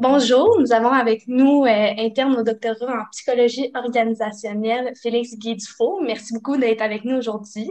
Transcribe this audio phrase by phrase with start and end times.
[0.00, 6.00] Bonjour, nous avons avec nous euh, interne au doctorat en psychologie organisationnelle, Félix Guy-Dufault.
[6.00, 7.70] Merci beaucoup d'être avec nous aujourd'hui.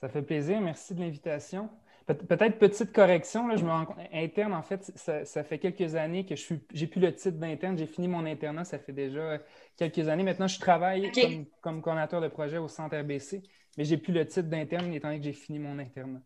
[0.00, 1.68] Ça fait plaisir, merci de l'invitation.
[2.06, 6.34] peut-être petite correction, là, je me rends interne, en fait, ça, fait quelques années que
[6.34, 9.40] je suis, j'ai plus le titre d'interne, j'ai fini mon internat, ça fait déjà
[9.76, 10.22] quelques années.
[10.22, 13.42] Maintenant, je travaille comme, comme coordinateur de projet au Centre RBC,
[13.76, 16.22] mais j'ai plus le titre d'interne étant donné que j'ai fini mon internat.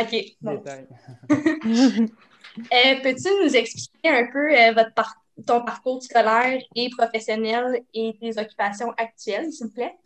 [0.00, 0.16] OK.
[2.72, 4.92] Euh, peux-tu nous expliquer un peu euh, votre
[5.44, 9.96] ton parcours scolaire et professionnel et tes occupations actuelles, s'il vous plaît?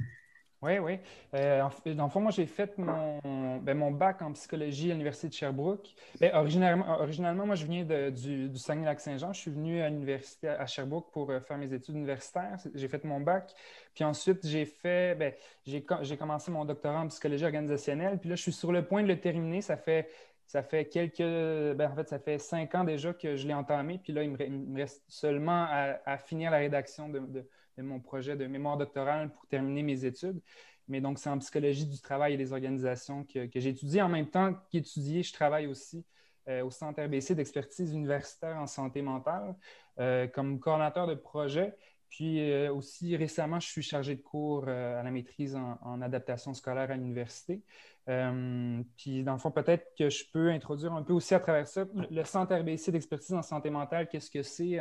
[0.60, 0.98] Oui, oui.
[1.34, 1.62] Euh,
[1.94, 5.32] dans le fond, moi, j'ai fait mon, ben, mon, bac en psychologie à l'Université de
[5.32, 5.94] Sherbrooke.
[6.20, 9.32] Ben, originalement, originalement, moi, je viens du, du Saguenay-Lac-Saint-Jean.
[9.32, 12.56] Je suis venu à l'Université à Sherbrooke pour euh, faire mes études universitaires.
[12.74, 13.54] J'ai fait mon bac.
[13.94, 15.32] Puis ensuite, j'ai fait, ben,
[15.64, 18.18] j'ai commencé mon doctorat en psychologie organisationnelle.
[18.18, 19.62] Puis là, je suis sur le point de le terminer.
[19.62, 20.08] Ça fait,
[20.44, 24.00] ça fait quelques, ben, en fait, ça fait cinq ans déjà que je l'ai entamé.
[24.02, 25.68] Puis là, il me, reste seulement
[26.05, 27.46] à, finir la rédaction de
[27.82, 30.40] mon projet de mémoire doctorale pour terminer mes études.
[30.88, 34.00] Mais donc, c'est en psychologie du travail et des organisations que, que j'étudie.
[34.00, 36.04] En même temps qu'étudier, je travaille aussi
[36.48, 39.54] euh, au Centre RBC d'expertise universitaire en santé mentale
[40.00, 41.74] euh, comme coordinateur de projet.
[42.08, 46.90] Puis euh, aussi récemment, je suis chargé de cours à la maîtrise en, adaptation scolaire
[46.90, 47.60] à l'université.
[48.06, 51.84] puis dans le fond, peut-être que je peux introduire un peu aussi à travers ça
[52.10, 54.78] le Centre RBC d'expertise en santé mentale, qu'est-ce que c'est,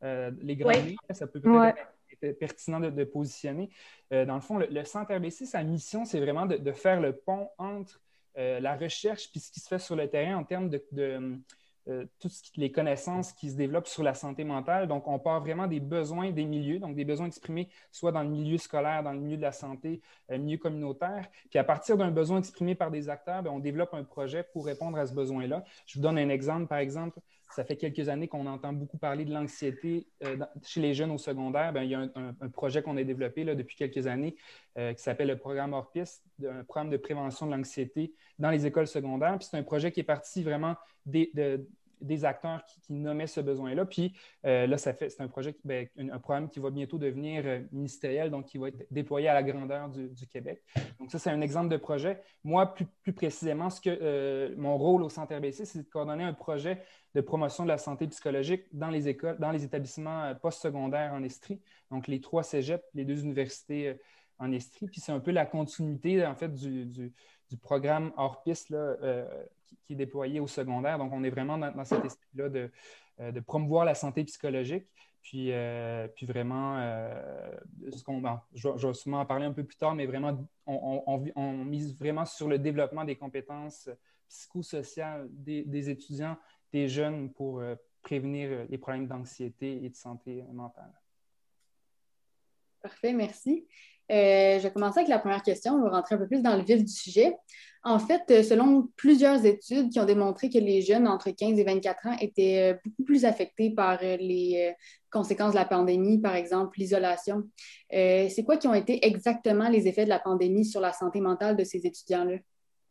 [0.00, 0.72] les grands
[1.10, 3.70] ça peut peut-être pertinent de, positionner.
[4.12, 7.48] Euh, dans le fond, le, Centre RBC, sa mission, c'est vraiment de, faire le pont
[7.58, 8.00] entre
[8.38, 10.82] euh, la recherche et ce qui se fait sur le terrain en termes de,
[11.88, 14.86] euh, toutes les connaissances qui se développent sur la santé mentale.
[14.86, 18.28] Donc, on part vraiment des besoins des milieux, donc des besoins exprimés soit dans le
[18.28, 21.28] milieu scolaire, dans le milieu de la santé, le milieu communautaire.
[21.50, 24.66] Puis à partir d'un besoin exprimé par des acteurs, ben, on développe un projet pour
[24.66, 25.64] répondre à ce besoin-là.
[25.86, 27.18] Je vous donne un exemple, par exemple,
[27.52, 31.18] ça fait quelques années qu'on entend beaucoup parler de l'anxiété euh, chez les jeunes au
[31.18, 31.72] secondaire.
[31.82, 34.36] il y a un, projet qu'on a développé depuis quelques années
[34.78, 38.86] euh, qui s'appelle le programme ORPIS, un programme de prévention de l'anxiété dans les écoles
[38.86, 39.36] secondaires.
[39.40, 40.76] c'est un projet qui est parti vraiment
[41.06, 41.30] des,
[42.02, 43.84] des acteurs qui, nommaient ce besoin-là.
[43.84, 44.14] Puis
[44.44, 47.60] euh, là, ça fait, c'est un projet, ben, un, programme qui va bientôt devenir euh,
[47.72, 50.62] ministériel, donc qui va être déployé à la grandeur du, Québec.
[50.98, 52.20] Donc ça, c'est un exemple de projet.
[52.44, 56.24] Moi, plus, plus précisément, ce que euh, mon rôle au Centre RBC, c'est de coordonner
[56.24, 56.82] un projet
[57.14, 61.60] de promotion de la santé psychologique dans les écoles, dans les établissements postsecondaires en Estrie,
[61.90, 63.98] donc les trois cégeps, les deux universités
[64.38, 64.86] en Estrie.
[64.86, 67.12] Puis c'est un peu la continuité, en fait, du, du,
[67.60, 68.96] programme hors piste là,
[69.84, 70.98] qui, est déployé au secondaire.
[70.98, 72.70] Donc, on est vraiment dans, cet esprit-là de,
[73.20, 74.86] euh, de, promouvoir la santé psychologique.
[75.22, 77.52] Puis, euh, puis vraiment, euh,
[77.94, 78.22] ce qu'on,
[78.54, 82.48] je, vais sûrement en parler un peu plus tard, mais vraiment, on, mise vraiment sur
[82.48, 83.88] le développement des compétences
[84.28, 86.36] psychosociales des étudiants,
[86.72, 87.62] des jeunes pour
[88.02, 90.92] prévenir les problèmes d'anxiété et de santé mentale.
[92.82, 93.68] Parfait, merci.
[94.12, 95.74] Je vais commencer avec la première question.
[95.74, 97.34] On va rentrer un peu plus dans le vif du sujet.
[97.84, 101.64] En fait, euh, selon plusieurs études qui ont démontré que les jeunes entre 15 et
[101.64, 104.72] 24 ans étaient euh, beaucoup plus affectés par euh, les
[105.10, 107.42] conséquences de la pandémie, par exemple l'isolation.
[107.90, 111.56] c'est quoi qui ont été exactement les effets de la pandémie sur la santé mentale
[111.56, 112.38] de ces étudiants-là?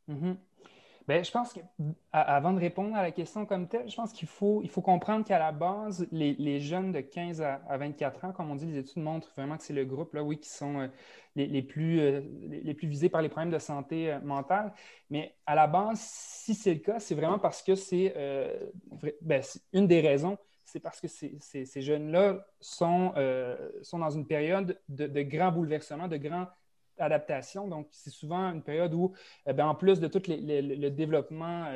[0.09, 0.36] Mm-hmm.
[1.11, 4.61] Bien, je pense qu'avant de répondre à la question comme telle, je pense qu'il faut,
[4.63, 8.55] il faut comprendre qu'à la base, les, jeunes de 15 à, 24 ans, comme on
[8.55, 10.89] dit, les études montrent vraiment que c'est le groupe, là, oui, qui sont
[11.35, 14.72] les, plus, euh, les, plus visés par les problèmes de santé euh, mentale.
[15.09, 18.72] Mais à la base, si c'est le cas, c'est vraiment parce que c'est euh,
[19.22, 19.43] ben,
[19.73, 23.11] une des raisons, c'est parce que ces, jeunes-là sont,
[23.81, 26.47] sont dans une période de, de grands bouleversements, de grands
[27.01, 27.67] adaptations.
[27.67, 29.13] Donc, c'est souvent une période où,
[29.45, 31.67] ben, en plus de tout le développement,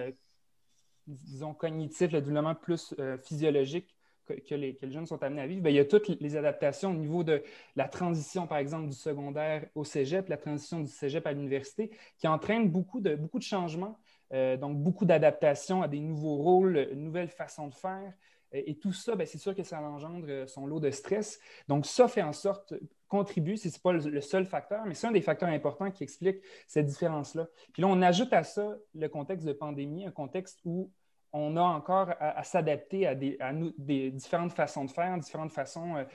[1.07, 5.79] disons, cognitif, le développement plus physiologique que, les, jeunes sont amenés à vivre, il y
[5.79, 7.43] a toutes les adaptations au niveau de
[7.75, 12.27] la transition, par exemple, du secondaire au cégep, la transition du cégep à l'université, qui
[12.27, 13.99] entraîne beaucoup de, beaucoup de changements,
[14.33, 18.13] euh, donc beaucoup d'adaptations à des nouveaux rôles, une nouvelle façon de faire.
[18.51, 21.39] Et, tout ça, c'est sûr que ça engendre euh, son lot de stress.
[21.67, 22.73] Donc, ça fait en sorte,
[23.17, 26.37] contribue, ce n'est pas le, seul facteur, mais c'est un des facteurs importants qui explique
[26.67, 27.47] cette différence-là.
[27.73, 30.91] Puis là, on ajoute à ça le contexte de pandémie, un contexte où
[31.33, 36.05] on a encore à, s'adapter à, des, différentes façons de faire, différentes façons.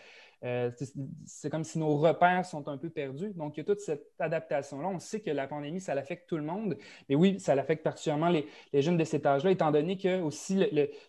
[0.44, 0.86] Euh, euh,
[1.26, 3.32] c'est comme si nos repères sont un peu perdus.
[3.34, 4.88] Donc, il y a toute cette adaptation-là.
[4.88, 6.76] On sait que la pandémie, ça l'affecte tout le monde.
[7.08, 10.64] Mais oui, ça l'affecte particulièrement les, jeunes de cet âge-là, étant donné que aussi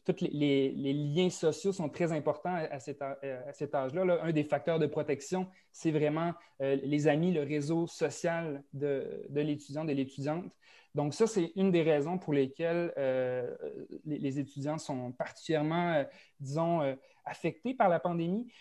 [0.05, 4.19] tous les, liens sociaux sont très importants à, cet, âge-là.
[4.23, 9.41] Un des facteurs de protection, c'est vraiment euh, les amis, le réseau social de, de
[9.41, 10.45] l'étudiant, de l'étudiante.
[10.95, 13.55] Donc, ça, c'est une des raisons pour lesquelles euh,
[14.05, 16.03] les, étudiants sont particulièrement, euh,
[16.39, 16.95] disons, euh,
[17.25, 18.51] affectés par la pandémie.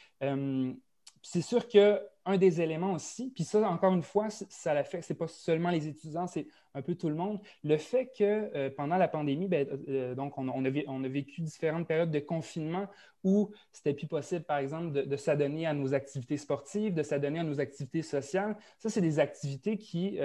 [1.23, 5.29] c'est sûr qu'un des éléments aussi, puis ça, encore une fois, ça l'affecte, c'est pas
[5.29, 7.41] seulement les étudiants, c'est un peu tout le monde.
[7.65, 9.67] Le fait que pendant la pandémie, ben,
[10.15, 12.87] donc, on, a, vécu différentes périodes de confinement
[13.25, 17.41] où c'était plus possible, par exemple, de, de s'adonner à nos activités sportives, de s'adonner
[17.41, 18.57] à nos activités sociales.
[18.79, 20.19] Ça, c'est des activités qui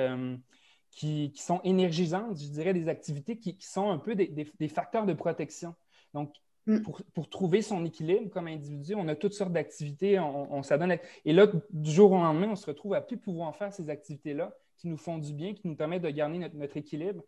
[0.95, 5.75] qui, sont énergisantes, je dirais, des activités qui, sont un peu des, facteurs de protection.
[6.13, 6.33] Donc,
[6.67, 6.79] mm.
[7.13, 10.97] pour, trouver son équilibre comme individu, on a toutes sortes d'activités, on, s'adonne.
[11.25, 14.55] Et là, du jour au lendemain, on se retrouve à plus pouvoir faire ces activités-là
[14.77, 17.23] qui nous font du bien, qui nous permettent de garder notre, équilibre.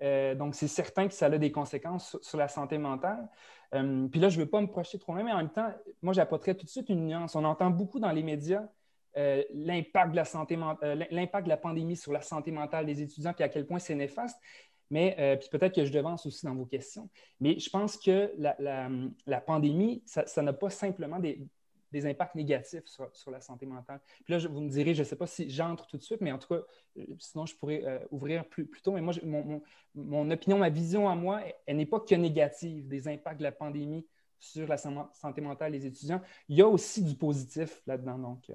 [0.00, 3.28] Euh, donc, c'est certain que ça a des conséquences sur, la santé mentale.
[3.74, 5.68] Euh, puis là, je ne veux pas me projeter trop loin, mais en même temps,
[6.00, 7.36] moi, j'apporterais tout de suite une nuance.
[7.36, 8.66] On entend beaucoup dans les médias
[9.16, 10.24] euh, l'impact de la
[10.84, 13.94] euh, de la pandémie sur la santé mentale des étudiants, puis à quel point c'est
[13.94, 14.40] néfaste.
[14.90, 17.08] Mais euh, puis peut-être que je devance aussi dans vos questions.
[17.40, 21.48] Mais je pense que la, pandémie, ça n'a pas simplement des,
[22.06, 24.00] impacts négatifs sur, la santé mentale.
[24.24, 26.30] Puis là, vous me direz, je ne sais pas si j'entre tout de suite, mais
[26.30, 26.60] en tout cas,
[27.18, 28.92] sinon je pourrais ouvrir plus, tôt.
[28.92, 29.62] Mais moi, mon,
[29.94, 33.52] mon, opinion, ma vision à moi, elle, n'est pas que négative des impacts de la
[33.52, 34.06] pandémie
[34.38, 36.20] sur la santé mentale des étudiants.
[36.48, 38.18] Il y a aussi du positif là-dedans.
[38.18, 38.50] Donc,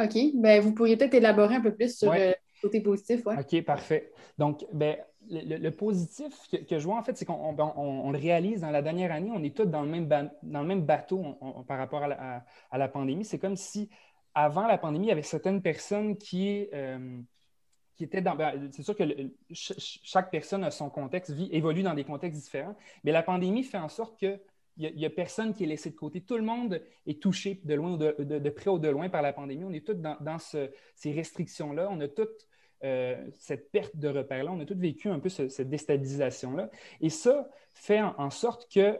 [0.00, 0.16] OK.
[0.34, 3.24] Ben, vous pourriez peut-être élaborer un peu plus sur euh, le côté positif.
[3.26, 3.38] Ouais.
[3.38, 4.12] OK, parfait.
[4.38, 4.96] Donc, ben,
[5.28, 9.12] le, positif que, je vois, en fait, c'est qu'on ben, le réalise dans la dernière
[9.12, 11.38] année, on est tous dans le même, dans le même bateau
[11.68, 13.24] par rapport à la, pandémie.
[13.24, 13.88] C'est comme si,
[14.34, 17.20] avant la pandémie, il y avait certaines personnes qui, euh,
[17.96, 18.34] qui étaient dans.
[18.34, 19.04] Ben, c'est sûr que
[19.50, 22.74] chaque personne a son contexte, vit, évolue dans des contextes différents,
[23.04, 24.40] mais la pandémie fait en sorte que
[24.80, 26.22] il n'y a, personne qui est laissé de côté.
[26.22, 29.64] Tout le monde est touché de, loin de, près ou de loin par la pandémie.
[29.64, 31.88] On est tous dans, ces restrictions-là.
[31.90, 32.48] On a toute
[32.82, 34.52] euh, cette perte de repères-là.
[34.52, 36.70] On a tous vécu un peu cette déstabilisation-là.
[37.02, 38.98] Et ça fait en, sorte qu'il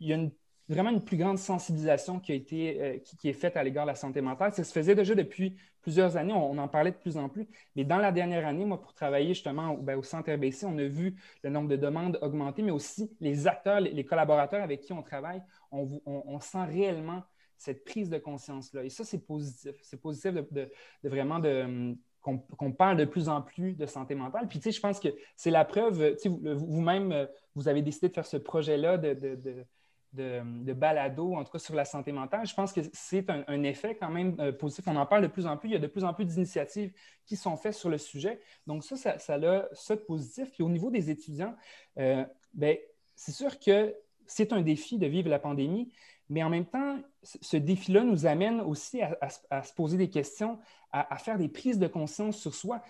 [0.00, 0.32] y a une
[0.72, 3.90] vraiment une plus grande sensibilisation qui, a été, euh, qui, est faite à l'égard de
[3.90, 4.52] la santé mentale.
[4.52, 7.84] Ça se faisait déjà depuis plusieurs années, on, en parlait de plus en plus, mais
[7.84, 11.16] dans la dernière année, moi, pour travailler justement ben, au Centre RBC, on a vu
[11.42, 15.42] le nombre de demandes augmenter, mais aussi les acteurs, les, collaborateurs avec qui on travaille,
[15.72, 17.22] on, sent réellement
[17.56, 18.84] cette prise de conscience-là.
[18.84, 19.74] Et ça, c'est positif.
[19.82, 20.70] C'est positif de,
[21.02, 24.46] vraiment de qu'on parle de plus en plus de santé mentale.
[24.46, 27.26] Puis, tu sais, je pense que c'est la preuve, tu sais, vous-même,
[27.56, 29.66] vous avez décidé de faire ce projet-là de,
[30.12, 34.10] balado, en tout cas sur la santé mentale, je pense que c'est un, effet quand
[34.10, 34.84] même euh, positif.
[34.86, 35.70] On en parle de plus en plus.
[35.70, 36.92] Il y a de plus en plus d'initiatives
[37.24, 38.40] qui sont faites sur le sujet.
[38.66, 40.50] Donc, ça, ça, ça a ça de positif.
[40.52, 41.54] Puis au niveau des étudiants,
[41.98, 42.76] euh, ben,
[43.14, 43.94] c'est sûr que
[44.26, 45.92] c'est un défi de vivre la pandémie,
[46.28, 50.58] mais en même temps, ce défi-là nous amène aussi à, se poser des questions,
[50.90, 52.82] à, faire des prises de conscience sur soi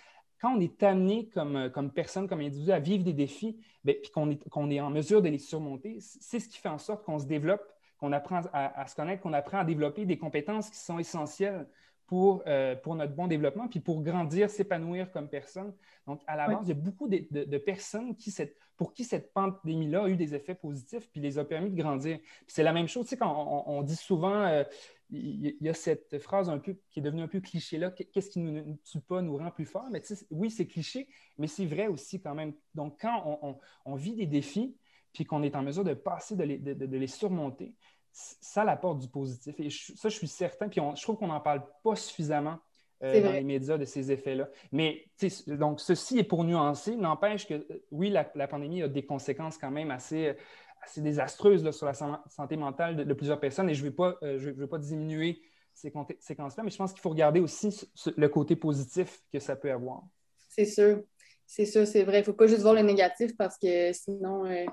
[0.42, 3.94] quand on est amené comme, euh, comme personne, comme individu à vivre des défis, bien,
[4.02, 6.78] puis qu'on est, qu'on est en mesure de les surmonter, c'est ce qui fait en
[6.78, 7.62] sorte qu'on se développe,
[7.98, 11.68] qu'on apprend à, se connaître, qu'on apprend à développer des compétences qui sont essentielles
[12.06, 15.72] pour, euh, pour notre bon développement, puis pour grandir, s'épanouir comme personne.
[16.08, 19.04] Donc, à la base, il y a beaucoup de, de, personnes qui, cette, pour qui
[19.04, 22.18] cette pandémie-là a eu des effets positifs, puis les a permis de grandir.
[22.48, 24.64] c'est la même chose, tu sais, quand on, dit souvent, euh,
[25.12, 27.90] il y a cette phrase un peu qui est devenue un peu cliché là.
[27.90, 29.88] Qu'est-ce qui ne nous, tue pas nous rend plus forts?
[29.90, 32.54] Mais oui, c'est cliché, mais c'est vrai aussi quand même.
[32.74, 33.40] Donc, quand
[33.84, 34.74] on, vit des défis,
[35.12, 37.74] puis qu'on est en mesure de passer, de les, surmonter,
[38.12, 39.54] ça apporte du positif.
[39.60, 40.69] Et ça, je suis certain.
[40.69, 42.58] Puis je trouve qu'on n'en parle pas suffisamment
[43.02, 44.48] euh, dans les médias de ces effets-là.
[44.70, 45.04] Mais
[45.46, 46.96] donc, ceci est pour nuancer.
[46.96, 50.34] N'empêche que, euh, oui, la, la, pandémie a des conséquences quand même assez,
[50.82, 53.91] assez désastreuse sur la santé mentale de, plusieurs personnes et je ne
[54.22, 55.41] euh, veux pas diminuer
[55.72, 59.70] ces conséquences-là, mais je pense qu'il faut regarder aussi le côté positif que ça peut
[59.70, 60.03] avoir.
[60.48, 61.03] C'est sûr.
[61.46, 62.19] C'est sûr, c'est vrai.
[62.19, 64.65] Il ne faut pas juste voir le négatif parce que sinon, euh,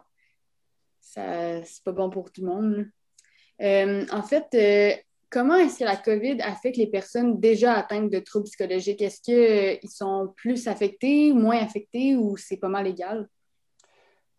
[1.00, 2.90] c'est pas bon pour tout le monde.
[3.62, 8.46] Euh, en fait, comment est-ce que la COVID affecte les personnes déjà atteintes de troubles
[8.46, 9.02] psychologiques?
[9.02, 13.28] Est-ce qu'ils sont plus affectés, moins affectés ou c'est pas mal égal?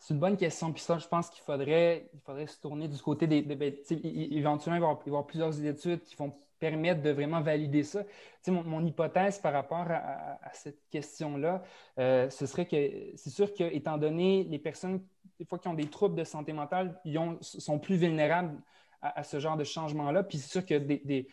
[0.01, 0.73] C'est une bonne question.
[0.73, 3.43] Puis ça, je pense qu'il faudrait, il faudrait se tourner du côté des.
[3.43, 8.03] Ben, éventuellement, il va, y avoir, plusieurs études qui vont permettre de vraiment valider ça.
[8.49, 11.63] Mon, mon, hypothèse par rapport à, cette question-là,
[11.99, 12.77] euh, ce serait que
[13.15, 15.05] c'est sûr qu'étant donné les personnes,
[15.39, 18.59] des fois, qui ont des troubles de santé mentale, ils sont plus vulnérables
[19.03, 20.23] à, ce genre de changement-là.
[20.23, 21.29] Puis c'est sûr que des,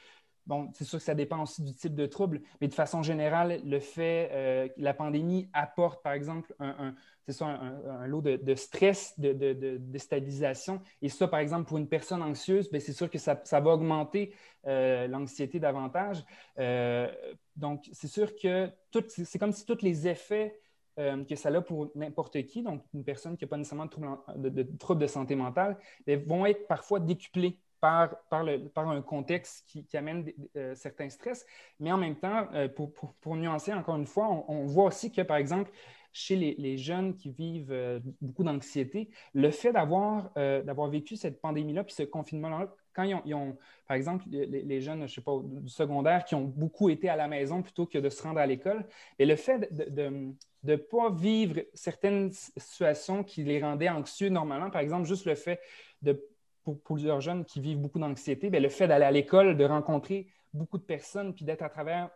[0.46, 3.60] Bon, c'est sûr que ça dépend aussi du type de trouble, mais de façon générale,
[3.66, 6.96] le fait euh, que la pandémie apporte, par exemple, un,
[8.08, 10.82] lot de, stress, de, déstabilisation.
[11.02, 14.34] Et ça, par exemple, pour une personne anxieuse, ben, c'est sûr que ça, va augmenter
[14.66, 16.24] euh, l'anxiété davantage.
[16.58, 17.12] Euh,
[17.56, 18.70] donc, c'est sûr que
[19.08, 20.60] c'est comme si tous les effets
[21.00, 23.92] euh, que ça a pour n'importe qui, donc une personne qui n'a pas nécessairement de
[23.92, 25.78] troubles de, trouble de, santé mentale,
[26.26, 30.32] vont être parfois décuplés par, par, le, par, un contexte qui, amène
[30.74, 31.46] certains stress.
[31.80, 35.38] Mais en même temps, pour, pour, nuancer encore une fois, on, voit aussi que, par
[35.38, 35.72] exemple,
[36.18, 41.94] chez les, jeunes qui vivent beaucoup d'anxiété, le fait d'avoir d'avoir vécu cette pandémie-là, puis
[41.94, 43.56] ce confinement-là, quand ils ont,
[43.88, 47.28] par exemple, les, jeunes, je sais pas, du secondaire, qui ont beaucoup été à la
[47.28, 48.86] maison plutôt que de se rendre à l'école,
[49.20, 50.34] et le fait de
[50.64, 55.60] ne pas vivre certaines situations qui les rendaient anxieux normalement, par exemple, juste le fait
[56.02, 56.20] de,
[56.64, 60.28] pour plusieurs jeunes qui vivent beaucoup d'anxiété, ben, le fait d'aller à l'école, de rencontrer
[60.54, 62.10] beaucoup de personnes, puis d'être à travers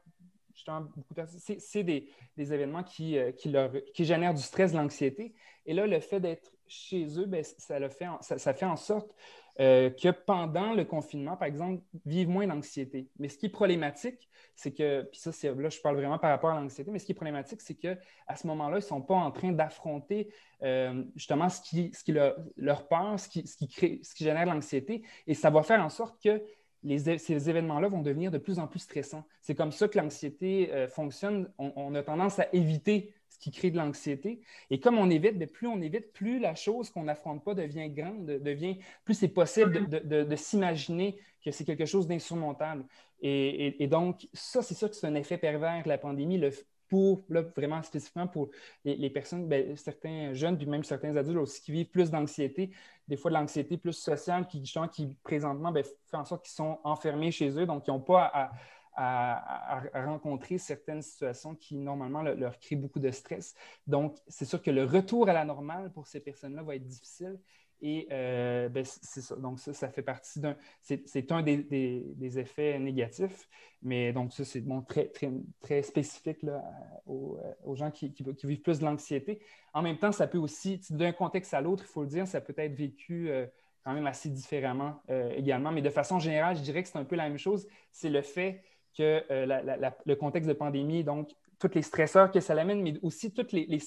[0.56, 5.34] c'est des, événements qui, euh, qui, génèrent du stress, de l'anxiété.
[5.66, 8.78] Et là, le fait d'être chez eux, ben, ça, le fait ça, ça, fait en
[8.78, 9.14] sorte
[9.60, 13.10] euh, que pendant le confinement, par exemple, vivent moins d'anxiété.
[13.20, 16.52] Mais ce qui est problématique, c'est que, puis ça, là, je parle vraiment par rapport
[16.52, 17.98] à l'anxiété, mais ce qui est problématique, c'est qu'à
[18.36, 22.88] ce moment-là, ils ne sont pas en train d'affronter euh, justement ce qui, leur, leur
[22.88, 25.04] peur, ce qui génère l'anxiété.
[25.28, 26.42] Et ça va faire en sorte que
[26.84, 29.24] ces événements-là vont devenir de plus en plus stressants.
[29.42, 31.52] C'est comme ça que l'anxiété euh, fonctionne.
[31.58, 34.40] on, a tendance à éviter qui crée de l'anxiété.
[34.70, 37.90] Et comme on évite, mais plus on évite, plus la chose qu'on n'affronte pas devient
[37.90, 42.86] grande, devient, plus c'est possible de, s'imaginer que c'est quelque chose d'insurmontable.
[43.24, 46.52] Et, donc, ça, c'est ça que c'est un effet pervers la pandémie, le,
[46.92, 48.50] pour, là, vraiment spécifiquement pour
[48.84, 52.72] les, personnes, ben, certains jeunes, puis même certains adultes aussi qui vivent plus d'anxiété,
[53.08, 56.80] des fois de l'anxiété plus sociale, qui, qui présentement ben, fait en sorte qu'ils sont
[56.84, 58.52] enfermés chez eux, donc ils n'ont pas à
[58.94, 63.56] à, rencontrer certaines situations qui, normalement, leur, créent beaucoup de stress.
[63.88, 67.40] Donc, c'est sûr que le retour à la normale pour ces personnes-là va être difficile.
[67.82, 69.36] Et euh, ben, c'est ça.
[69.36, 70.56] Donc, ça, fait partie d'un.
[70.82, 73.50] C'est un des, effets négatifs.
[73.82, 76.64] Mais donc, ça, c'est bon, très, très, très spécifique là,
[77.06, 79.42] aux, gens qui, vivent plus de l'anxiété.
[79.74, 82.42] En même temps, ça peut aussi, d'un contexte à l'autre, il faut le dire, ça
[82.42, 83.48] peut être vécu euh,
[83.84, 85.72] quand même assez différemment euh, également.
[85.72, 87.68] Mais de façon générale, je dirais que c'est un peu la même chose.
[87.92, 88.64] C'est le fait
[88.96, 93.34] que euh, le contexte de pandémie, donc tous les stresseurs que ça l'amène, mais aussi
[93.34, 93.80] toutes les,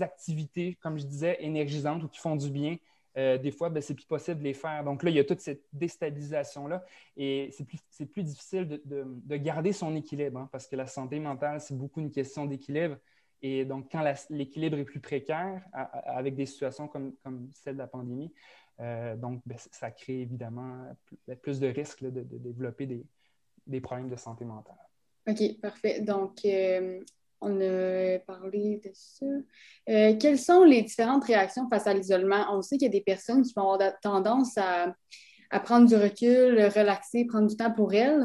[0.00, 2.76] activités, comme je disais, énergisantes ou qui font du bien.
[3.16, 4.84] Euh, des fois, ben, c'est plus possible de les faire.
[4.84, 6.84] Donc là, il y a toute cette déstabilisation-là
[7.16, 7.64] et c'est
[8.06, 12.10] plus, difficile de, garder son équilibre hein, parce que la santé mentale, c'est beaucoup une
[12.10, 12.96] question d'équilibre.
[13.40, 17.14] Et donc, quand l'équilibre est plus précaire, avec des situations comme,
[17.52, 18.32] celle de la pandémie,
[18.80, 20.84] euh, donc, ben, ça crée évidemment
[21.42, 23.06] plus, de risques de, développer des,
[23.66, 24.76] des problèmes de santé mentale.
[25.26, 26.00] OK, parfait.
[26.00, 27.00] Donc, euh,
[27.40, 29.26] on a parlé de ça.
[29.88, 32.46] Euh, quelles sont les différentes réactions face à l'isolement?
[32.52, 34.94] On sait qu'il y a des personnes qui vont avoir tendance à,
[35.64, 38.24] prendre du recul, relaxer, prendre du temps pour elles.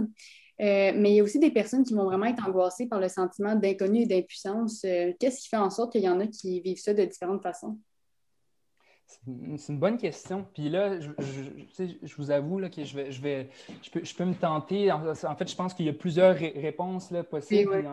[0.61, 3.09] Euh, mais il y a aussi des personnes qui vont vraiment être angoissées par le
[3.09, 4.81] sentiment d'inconnu et d'impuissance.
[5.19, 7.77] Qu'est-ce qui fait en sorte qu'il y en a qui vivent ça de différentes façons?
[9.57, 10.45] C'est une bonne question.
[10.53, 11.09] Puis là, je,
[12.03, 13.49] je, vous avoue là, que je, vais, je, vais,
[13.81, 14.91] je, peux, je peux me tenter.
[14.91, 17.85] En, fait, je pense qu'il y a plusieurs réponses là, possibles.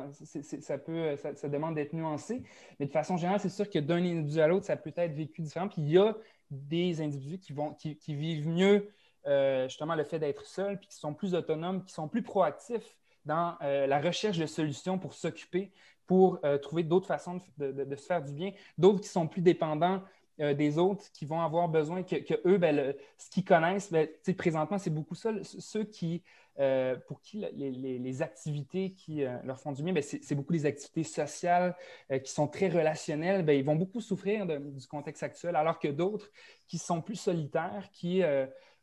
[0.60, 2.42] ça, peut, ça, demande d'être nuancé.
[2.78, 5.42] Mais de façon générale, c'est sûr que d'un individu à l'autre, ça peut être vécu
[5.42, 5.68] différent.
[5.68, 6.16] Puis il y a
[6.50, 8.90] des individus qui, vont, qui, vivent mieux
[9.26, 12.96] euh, justement le fait d'être seul, puis qui sont plus autonomes, qui sont plus proactifs
[13.24, 15.72] dans euh, la recherche de solutions pour s'occuper,
[16.06, 18.52] pour euh, trouver d'autres façons de, de, se faire du bien.
[18.78, 20.02] D'autres qui sont plus dépendants
[20.40, 22.16] euh, des autres qui vont avoir besoin que,
[22.46, 25.32] eux, ben, ce qu'ils connaissent, ben, présentement, c'est beaucoup ça.
[25.42, 26.22] Ceux qui,
[26.60, 30.66] euh, pour qui les, activités qui euh, leur font du bien, ben, c'est beaucoup des
[30.66, 31.74] activités sociales
[32.22, 33.48] qui sont très relationnelles.
[33.48, 36.30] ils vont beaucoup souffrir du contexte actuel, alors que d'autres
[36.66, 38.22] qui sont plus solitaires, qui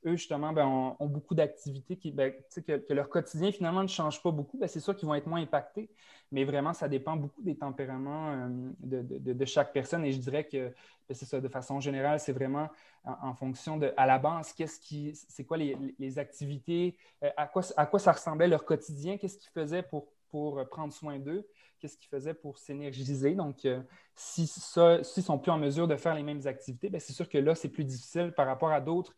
[0.06, 0.54] eux, justement,
[1.00, 2.34] ont, beaucoup d'activités qui, ben,
[2.68, 5.90] que, leur quotidien, finalement, ne change pas beaucoup, c'est sûr qu'ils vont être moins impactés.
[6.32, 8.48] Mais vraiment, ça dépend beaucoup des tempéraments euh,
[8.80, 10.06] de, chaque personne.
[10.06, 10.74] Et je dirais que
[11.12, 12.70] c'est ça, de façon générale, c'est vraiment
[13.04, 17.62] en, fonction de, à la base, qu'est-ce qui, c'est quoi les, activités, euh, à, quoi,
[17.78, 21.48] à quoi ça ressemblait leur quotidien, qu'est-ce qu'ils faisaient pour, pour prendre soin d'eux
[21.80, 23.36] qu'est-ce qu'ils faisaient pour s'énergiser.
[23.36, 23.82] Donc, euh,
[24.16, 27.56] s'ils ne sont plus en mesure de faire les mêmes activités, c'est sûr que là,
[27.56, 29.16] c'est plus difficile par rapport à d'autres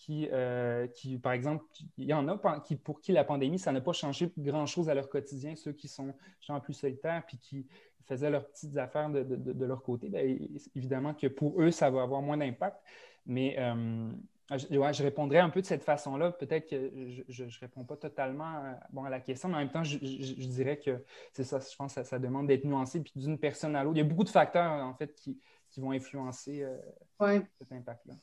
[0.00, 1.62] qui, euh, qui, par exemple,
[1.98, 4.94] il y en a qui, pour qui la pandémie, ça n'a pas changé grand-chose à
[4.94, 6.14] leur quotidien, ceux qui sont
[6.62, 7.66] plus solitaires puis qui
[8.06, 10.38] faisaient leurs petites affaires de, leur côté, bien,
[10.74, 12.78] évidemment que pour eux, ça va avoir moins d'impact.
[13.26, 14.10] Mais euh,
[14.56, 16.32] je, répondrais un peu de cette façon-là.
[16.32, 16.90] Peut-être que
[17.28, 19.98] je ne réponds pas totalement à, bon, à la question, mais en même temps, je,
[19.98, 21.04] dirais que
[21.34, 23.96] c'est ça, je pense que ça, demande d'être nuancé puis d'une personne à l'autre.
[23.96, 25.38] Il y a beaucoup de facteurs, en fait, qui,
[25.76, 28.14] vont influencer euh, cet impact-là.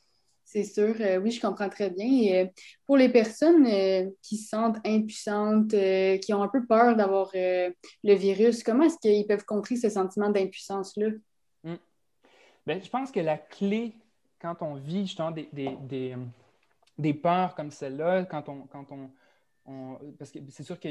[0.48, 2.34] C'est sûr, euh, oui, je comprends très bien.
[2.34, 2.48] Euh,
[2.86, 8.14] pour les personnes euh, qui se sentent impuissantes, qui ont un peu peur d'avoir le
[8.14, 11.10] virus, comment est-ce qu'ils peuvent contrer ce sentiment d'impuissance-là?
[11.66, 11.76] Hmm.
[12.66, 13.94] Ben, je pense que la clé,
[14.40, 15.50] quand on vit justement des,
[16.98, 19.10] des, peurs comme celle-là, quand on,
[20.18, 20.88] parce que c'est sûr que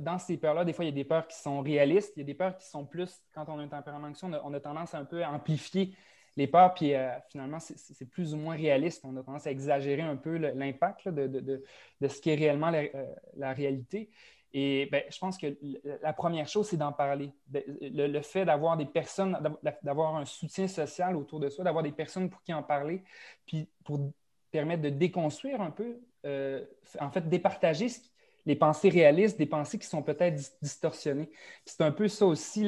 [0.00, 2.22] dans ces peurs-là, des fois, il y a des peurs qui sont réalistes, il y
[2.22, 4.52] a des peurs qui sont plus, quand on a un tempérament anxieux, on a, on
[4.54, 5.94] a tendance un peu à amplifier
[6.36, 9.04] les peurs, puis euh, finalement, c'est plus ou moins réaliste.
[9.04, 11.62] On a tendance à exagérer un peu l'impact de,
[12.06, 14.10] ce qui est réellement la, euh, réalité.
[14.52, 15.56] Et ben, je pense que
[16.02, 17.32] la première chose, c'est d'en parler.
[17.52, 19.38] Le, fait d'avoir des personnes,
[19.82, 23.02] d'avoir un soutien social autour de soi, d'avoir des personnes pour qui en parler,
[23.46, 24.12] puis pour
[24.50, 26.64] permettre de déconstruire un peu, euh,
[27.00, 28.00] en fait, départager ce,
[28.46, 31.30] les pensées réalistes, des pensées qui sont peut-être distorsionnées.
[31.64, 32.64] C'est un peu ça aussi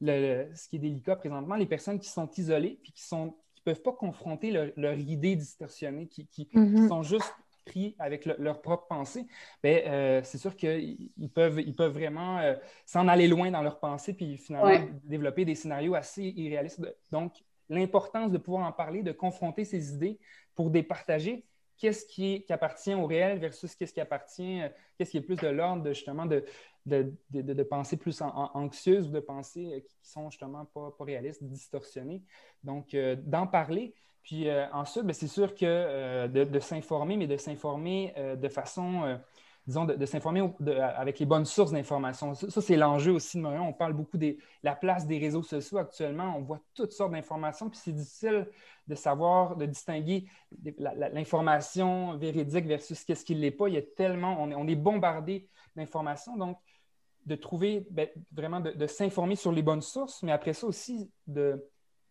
[0.00, 3.62] le, ce qui est délicat présentement, les personnes qui sont isolées puis qui ne qui
[3.64, 6.88] peuvent pas confronter leur, idée distorsionnée, qui, qui, mm-hmm.
[6.88, 7.32] sont juste
[7.64, 9.26] pris avec leur propre pensée,
[9.62, 13.78] ben, euh, c'est sûr qu'ils peuvent, ils peuvent vraiment euh, s'en aller loin dans leurs
[13.78, 16.82] pensées puis finalement développer des scénarios assez irréalistes.
[17.12, 17.34] Donc,
[17.68, 20.18] l'importance de pouvoir en parler, de confronter ces idées
[20.56, 21.44] pour départager,
[21.82, 25.48] qu'est-ce qui, appartient au réel versus qu'est-ce qui appartient, euh, qu'est-ce qui est plus de
[25.48, 26.44] l'ordre de justement de,
[26.86, 32.22] de, pensées plus anxieuses ou de pensées euh, qui sont justement pas, pas réalistes, distorsionnées.
[32.62, 33.94] Donc, euh, d'en parler.
[34.22, 39.18] Puis ensuite, ben, c'est sûr que de, s'informer, mais de s'informer de façon
[39.66, 40.42] disons, de, s'informer
[40.96, 42.34] avec les bonnes sources d'information.
[42.34, 43.62] Ça, c'est l'enjeu aussi de Montréal.
[43.62, 46.34] On parle beaucoup de la place des réseaux sociaux actuellement.
[46.36, 48.48] On voit toutes sortes d'informations, puis c'est difficile
[48.88, 50.26] de savoir, de distinguer
[50.78, 53.68] l'information véridique versus ce qui ne l'est pas.
[53.68, 56.36] Il y a tellement, on est, bombardé d'informations.
[56.36, 56.58] Donc,
[57.24, 61.64] de trouver, ben, vraiment de, s'informer sur les bonnes sources, mais après ça aussi, de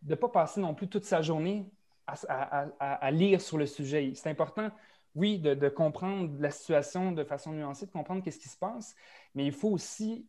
[0.03, 1.69] ne pas passer non plus toute sa journée
[2.07, 4.13] à lire sur le sujet.
[4.15, 4.71] C'est important
[5.15, 8.95] oui, de, comprendre la situation de façon nuancée, de comprendre qu'est-ce qui se passe,
[9.35, 10.25] mais il faut aussi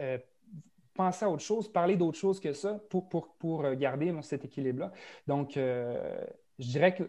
[0.00, 0.18] euh,
[0.94, 4.92] penser à autre chose, parler d'autre chose que ça pour, euh, garder cet équilibre-là.
[5.26, 6.24] Donc, euh,
[6.58, 7.04] je dirais que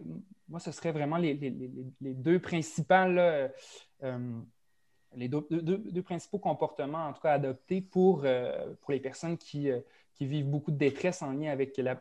[0.48, 1.34] moi, ce serait vraiment les,
[2.00, 3.52] deux principales,
[6.04, 8.24] principaux comportements, en tout cas, adoptés pour,
[8.80, 9.70] pour les personnes qui,
[10.20, 12.00] vivent beaucoup de détresse en lien avec la,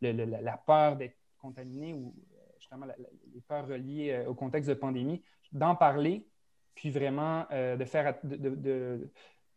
[0.00, 2.14] la peur d'être contaminées ou
[2.66, 2.86] justement
[3.34, 6.26] les peurs reliées euh, au contexte de pandémie, d'en parler,
[6.74, 9.10] puis vraiment euh, de faire, de,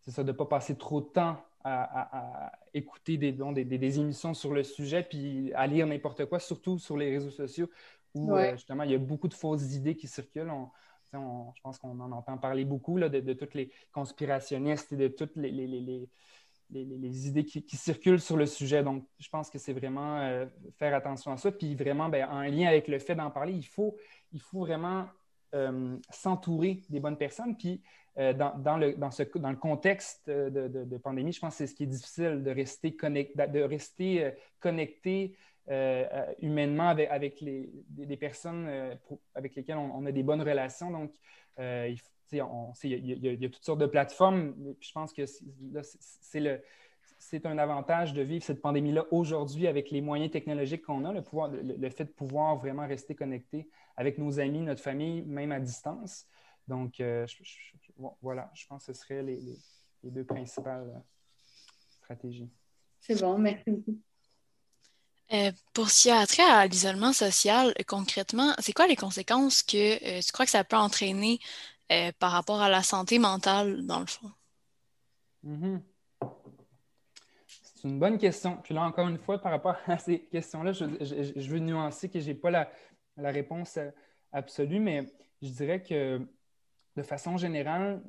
[0.07, 4.53] ça, de ne pas passer trop de temps à, écouter des, des, des, émissions sur
[4.53, 7.69] le sujet, puis à lire n'importe quoi, surtout sur les réseaux sociaux,
[8.13, 10.51] où euh, justement il y a beaucoup de fausses idées qui circulent.
[11.11, 15.09] je pense qu'on en entend parler beaucoup là, de, de, toutes les conspirationnistes et de
[15.09, 16.09] toutes les, les les,
[16.71, 18.83] idées qui, circulent sur le sujet.
[18.83, 20.45] Donc, je pense que c'est vraiment euh,
[20.77, 21.51] faire attention à ça.
[21.51, 23.97] Puis vraiment, ben, en lien avec le fait d'en parler, il faut,
[24.31, 25.07] il faut vraiment
[25.55, 27.57] euh, s'entourer des bonnes personnes.
[27.57, 27.81] Puis
[28.17, 31.75] euh, dans, le, dans, ce, dans le contexte de, pandémie, je pense que c'est ce
[31.75, 35.35] qui est difficile de rester, connect, de rester connecté
[36.41, 38.97] humainement avec, les, des, personnes
[39.35, 40.89] avec lesquelles on, a des bonnes relations.
[40.89, 41.13] Donc,
[41.59, 44.53] il faut il y, a toutes sortes de plateformes.
[44.79, 45.23] je pense que
[47.19, 51.21] c'est un avantage de vivre cette pandémie-là aujourd'hui avec les moyens technologiques qu'on a, le,
[51.21, 55.59] pouvoir, le, fait de pouvoir vraiment rester connecté avec nos amis, notre famille, même à
[55.59, 56.25] distance.
[56.67, 57.25] Donc, euh,
[58.21, 59.39] voilà, je pense que ce seraient les,
[60.03, 60.99] deux principales euh,
[61.89, 62.49] stratégies.
[63.01, 63.97] C'est bon, merci beaucoup.
[65.31, 70.45] Euh, pour s'y attrait à l'isolement social, concrètement, c'est quoi les conséquences que tu crois
[70.45, 71.39] que ça peut entraîner
[71.91, 74.31] euh, par rapport à la santé mentale, dans le fond?
[75.45, 75.81] Mm-hmm.
[77.51, 78.57] C'est une bonne question.
[78.63, 82.27] Puis là, encore une fois, par rapport à ces questions-là, je, veux nuancer que je
[82.27, 82.69] n'ai pas la,
[83.17, 83.89] réponse euh,
[84.31, 85.05] absolue, mais
[85.41, 86.21] je dirais que
[86.95, 88.03] de façon générale,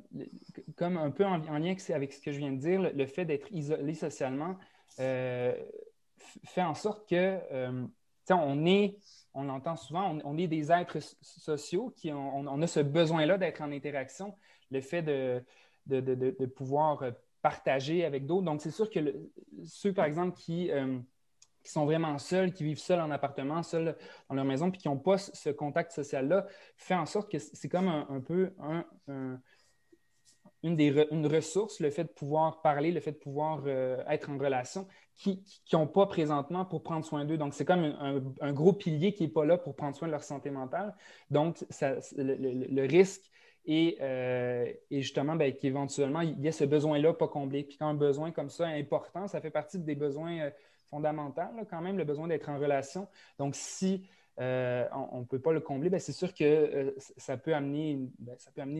[0.75, 3.47] comme un peu en, lien avec ce que je viens de dire, le, fait d'être
[3.51, 4.57] isolé socialement
[4.99, 5.55] euh,
[6.43, 7.39] fait en sorte que
[8.29, 8.97] on est
[9.33, 13.61] on l'entend souvent, on, est des êtres sociaux qui ont, on, a ce besoin-là d'être
[13.61, 14.35] en interaction,
[14.71, 18.45] le fait de, pouvoir euh, partager avec d'autres.
[18.45, 18.99] Donc, c'est sûr que
[19.65, 20.99] ceux, par exemple, qui, euh,
[21.63, 23.95] qui, sont vraiment seuls, qui vivent seuls en appartement, seuls
[24.29, 27.69] dans leur maison, puis qui n'ont pas ce contact social-là, fait en sorte que c'est
[27.69, 29.39] comme un, peu un,
[30.63, 34.29] une, des une ressource, le fait de pouvoir parler, le fait de pouvoir euh, être
[34.29, 35.43] en relation, qui
[35.73, 37.37] n'ont pas présentement pour prendre soin d'eux.
[37.37, 37.83] Donc, c'est comme
[38.39, 40.95] un, gros pilier qui n'est pas là pour prendre soin de leur santé mentale.
[41.29, 43.29] Donc, ça, le, risque
[43.65, 47.63] est, euh, justement ben, qu'éventuellement, il y a ce besoin-là pas comblé.
[47.63, 50.49] Puis quand un besoin comme ça est important, ça fait partie des besoins euh,
[50.89, 53.07] fondamentaux, quand même, le besoin d'être en relation.
[53.37, 57.37] Donc, si euh, on ne peut pas le combler, ben, c'est sûr que euh, ça,
[57.37, 58.79] peut amener une, ben, ça peut amener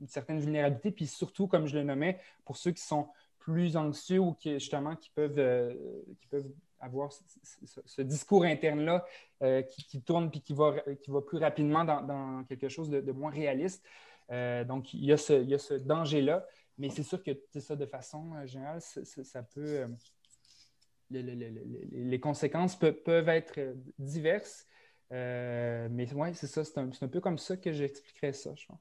[0.00, 0.90] une, certaine vulnérabilité.
[0.90, 4.96] Puis surtout, comme je le nommais, pour ceux qui sont plus anxieux ou qui, justement
[4.96, 5.74] qui peuvent, euh,
[6.18, 9.04] qui peuvent avoir ce, discours interne-là
[9.62, 13.84] qui, tourne puis qui va, qui va plus rapidement dans, quelque chose de, moins réaliste.
[14.30, 16.46] donc, il y a ce, ce danger-là.
[16.78, 19.86] Mais c'est sûr que ça, de façon générale, ça peut.
[21.10, 23.58] les, conséquences peuvent être
[23.98, 24.66] diverses.
[25.12, 28.78] Euh, mais oui, c'est ça, c'est un, peu comme ça que j'expliquerais ça, je pense.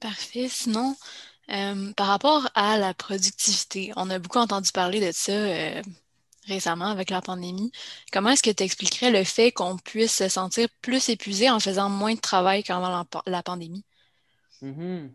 [0.00, 0.48] Parfait.
[0.48, 0.94] Sinon,
[1.50, 5.82] euh, par rapport à la productivité, on a beaucoup entendu parler de ça euh,
[6.46, 7.72] récemment avec la pandémie.
[8.12, 11.88] Comment est-ce que tu expliquerais le fait qu'on puisse se sentir plus épuisé en faisant
[11.88, 13.84] moins de travail qu'avant la, pandémie?
[14.62, 15.08] Mm-hmm.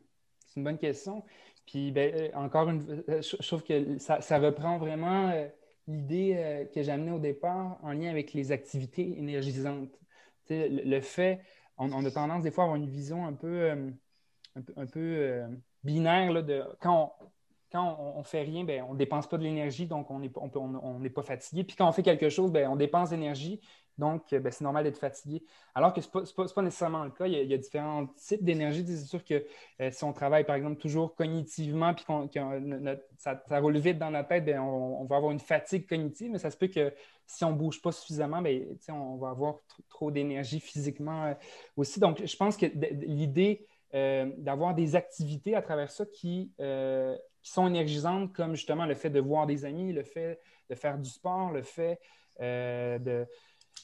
[0.47, 1.23] C'est une bonne question.
[1.67, 5.31] Puis, ben, encore une je, trouve que ça, ça reprend vraiment
[5.87, 9.99] l'idée euh, que j'amenais au départ en lien avec les activités énergisantes.
[10.49, 11.41] Le, fait,
[11.77, 13.89] on, a tendance des fois à avoir une vision un peu, euh,
[14.55, 15.47] un euh,
[15.83, 17.25] binaire là, de quand on,
[17.71, 20.99] quand on, fait rien, ben, on ne dépense pas de l'énergie, donc on n'est on,
[21.09, 21.63] pas fatigué.
[21.63, 23.61] Puis quand on fait quelque chose, ben, on dépense d'énergie,
[23.97, 25.43] donc, euh, ben, c'est normal d'être fatigué.
[25.75, 27.27] Alors que ce n'est pas, nécessairement le cas.
[27.27, 28.85] Il y a, différents types d'énergie.
[28.85, 29.45] C'est sûr que
[29.79, 32.29] euh, si on travaille, par exemple, toujours cognitivement, puis qu'on,
[33.17, 36.49] ça, roule vite dans la tête, ben, on, va avoir une fatigue cognitive, mais ça
[36.49, 36.93] se peut que
[37.25, 41.33] si on ne bouge pas suffisamment, ben, on va avoir trop d'énergie physiquement euh,
[41.77, 41.99] aussi.
[41.99, 42.65] Donc, je pense que
[43.05, 43.67] l'idée
[44.37, 46.53] d'avoir des activités à travers ça qui,
[47.43, 51.09] sont énergisantes, comme justement le fait de voir des amis, le fait de faire du
[51.09, 51.99] sport, le fait
[52.39, 53.27] de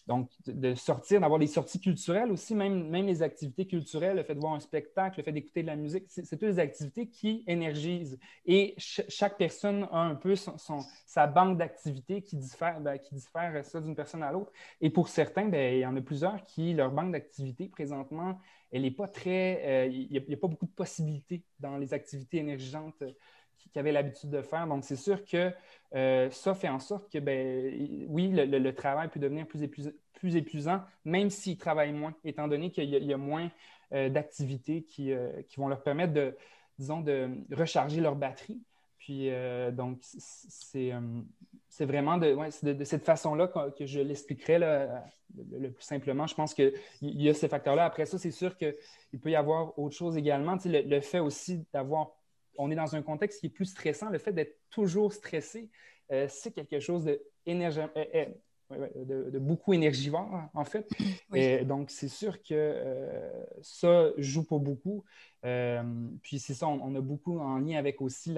[0.07, 4.39] donc, de sortir, d'avoir des sorties culturelles aussi, même, les activités culturelles, le fait de
[4.39, 8.17] voir un spectacle, le fait d'écouter de la musique, c'est toutes des activités qui énergisent.
[8.45, 13.81] Et chaque personne a un peu sa banque d'activités qui diffère, ben, qui diffère ça
[13.81, 14.51] d'une personne à l'autre.
[14.79, 18.39] Et pour certains, ben, il y en a plusieurs qui, leur banque d'activités présentement,
[18.71, 19.61] elle n'est pas très.
[19.65, 23.03] Euh, il n'y a, pas beaucoup de possibilités dans les activités énergisantes
[23.57, 24.67] qu'ils avaient l'habitude de faire.
[24.67, 25.51] Donc, c'est sûr que
[25.95, 29.67] euh, ça fait en sorte que, ben, oui, le, travail peut devenir plus,
[30.13, 33.49] plus épuisant, même s'ils travaillent moins, étant donné qu'il y, a moins
[33.93, 36.35] euh, d'activités euh, qui, vont leur permettre de,
[36.77, 38.61] disons, de recharger leur batterie.
[38.97, 39.29] Puis,
[39.71, 40.91] donc, c'est
[41.85, 46.27] vraiment de, de, cette façon-là que, je l'expliquerai le, plus simplement.
[46.27, 47.85] Je pense qu'il y a ces facteurs-là.
[47.85, 48.75] Après ça, c'est sûr qu'il
[49.21, 50.57] peut y avoir autre chose également.
[50.65, 52.17] le fait aussi d'avoir
[52.57, 54.09] on est dans un contexte qui est plus stressant.
[54.09, 55.69] Le fait d'être toujours stressé,
[56.11, 57.87] euh, c'est quelque chose de, euh,
[58.71, 60.89] euh, de, beaucoup énergivore, en fait.
[61.33, 62.75] Et donc, c'est sûr que
[63.61, 65.03] ça joue pas beaucoup.
[66.21, 68.35] puis, c'est ça, on, a beaucoup en lien avec aussi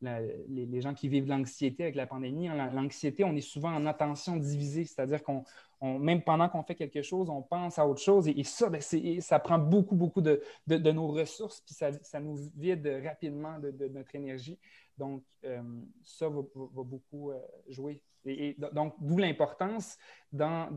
[0.00, 2.48] les, gens qui vivent l'anxiété avec la pandémie.
[2.72, 5.44] L'anxiété, on est souvent en attention divisée, c'est-à-dire qu'on
[5.84, 8.28] même pendant qu'on fait quelque chose, on pense à autre chose.
[8.28, 13.58] Et, ça, ben, ça prend beaucoup, beaucoup de, nos ressources, puis ça, nous vide rapidement
[13.58, 14.58] de, notre énergie.
[14.96, 15.60] Donc, euh,
[16.04, 18.00] ça va, beaucoup euh, jouer.
[18.24, 19.98] Et, donc, d'où l'importance
[20.32, 20.68] dans,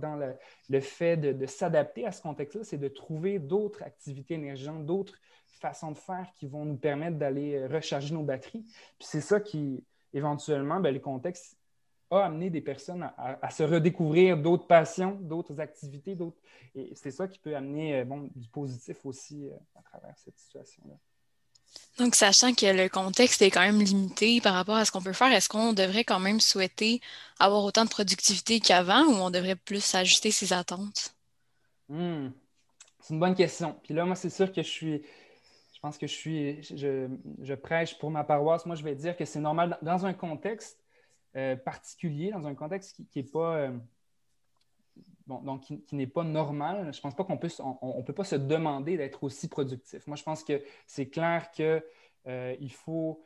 [0.69, 5.91] le, fait de, s'adapter à ce contexte-là, c'est de trouver d'autres activités énergisantes, d'autres façons
[5.91, 8.63] de faire qui vont nous permettre d'aller euh, recharger nos batteries.
[8.99, 11.56] Puis c'est ça qui, éventuellement, ben, le contexte
[12.09, 16.37] a amené des personnes à, se redécouvrir d'autres passions, d'autres activités, d'autres.
[16.75, 20.37] Et c'est ça qui peut amener euh, bon, du positif aussi euh, à travers cette
[20.37, 20.95] situation-là.
[21.97, 25.13] Donc, sachant que le contexte est quand même limité par rapport à ce qu'on peut
[25.13, 27.01] faire, est-ce qu'on devrait quand même souhaiter
[27.39, 31.13] avoir autant de productivité qu'avant ou on devrait plus ajuster ses attentes?
[31.89, 32.29] Hmm.
[33.01, 33.75] C'est une bonne question.
[33.83, 35.01] Puis là, moi, c'est sûr que je suis.
[35.73, 36.63] Je pense que je suis.
[36.63, 37.07] Je,
[37.41, 38.65] je prêche pour ma paroisse.
[38.65, 40.77] Moi, je vais dire que c'est normal dans un contexte
[41.37, 43.77] euh, particulier, dans un contexte qui n'est pas, euh,
[45.27, 46.91] donc qui, n'est pas normal.
[46.91, 50.07] Je pense pas qu'on peut, on, peut pas se demander d'être aussi productif.
[50.07, 51.83] Moi, je pense que c'est clair qu'il
[52.27, 53.23] euh, faut,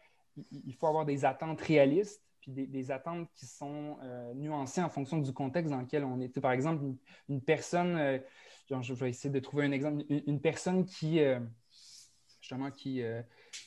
[0.52, 3.98] il faut avoir des attentes réalistes puis des, attentes qui sont
[4.34, 6.40] nuancées en fonction du contexte dans lequel on est.
[6.40, 6.84] Par exemple,
[7.30, 8.20] une, personne,
[8.68, 11.20] je vais essayer de trouver un exemple, une, personne qui,
[12.52, 13.04] justement, qui,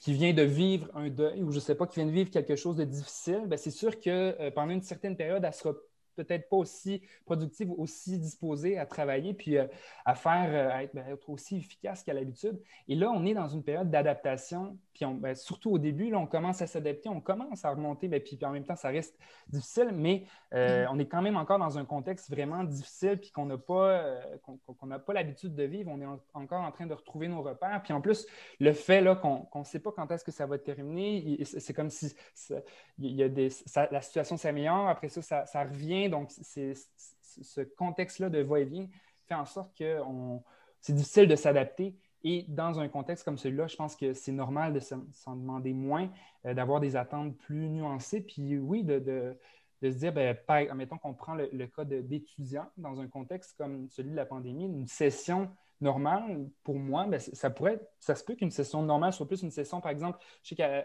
[0.06, 2.56] vient de vivre un deuil ou je ne sais pas, qui vient de vivre quelque
[2.56, 5.72] chose de difficile, ben, c'est sûr que euh, pendant une certaine période, elle ne sera
[6.16, 9.66] peut-être pas aussi productive, aussi disposée à travailler, puis euh,
[10.04, 12.60] à faire, euh, ben, être, aussi efficace qu'à l'habitude.
[12.88, 16.26] Et là, on est dans une période d'adaptation puis ben, surtout au début, là, on
[16.26, 19.90] commence à s'adapter, on commence à remonter, ben, puis, en même temps, ça reste difficile,
[19.92, 20.88] mais euh, mm.
[20.92, 24.36] on est quand même encore dans un contexte vraiment difficile, puis qu'on n'a pas, euh,
[24.42, 25.90] qu'on, pas l'habitude de vivre.
[25.92, 27.82] On est encore en train de retrouver nos repères.
[27.82, 28.24] Puis en plus,
[28.60, 31.90] le fait là, qu'on ne sait pas quand est-ce que ça va terminer, c'est comme
[31.90, 32.14] si
[32.98, 33.48] il y a des,
[33.90, 36.08] la situation s'améliore, après ça, ça, revient.
[36.08, 36.74] Donc, c'est,
[37.42, 38.86] ce contexte-là de va-et-vient
[39.26, 40.00] fait en sorte que
[40.80, 41.96] c'est difficile de s'adapter.
[42.24, 46.10] Et dans un contexte comme celui-là, je pense que c'est normal de s'en demander moins,
[46.46, 48.22] euh, d'avoir des attentes plus nuancées.
[48.22, 49.38] Puis oui, de,
[49.82, 50.34] se dire, ben,
[50.74, 54.86] mettons qu'on prend le, cas d'étudiants dans un contexte comme celui de la pandémie, une
[54.86, 55.50] session
[55.82, 59.50] normale, pour moi, ben, ça pourrait, ça se peut qu'une session normale soit plus une
[59.50, 60.84] session, par exemple, je sais que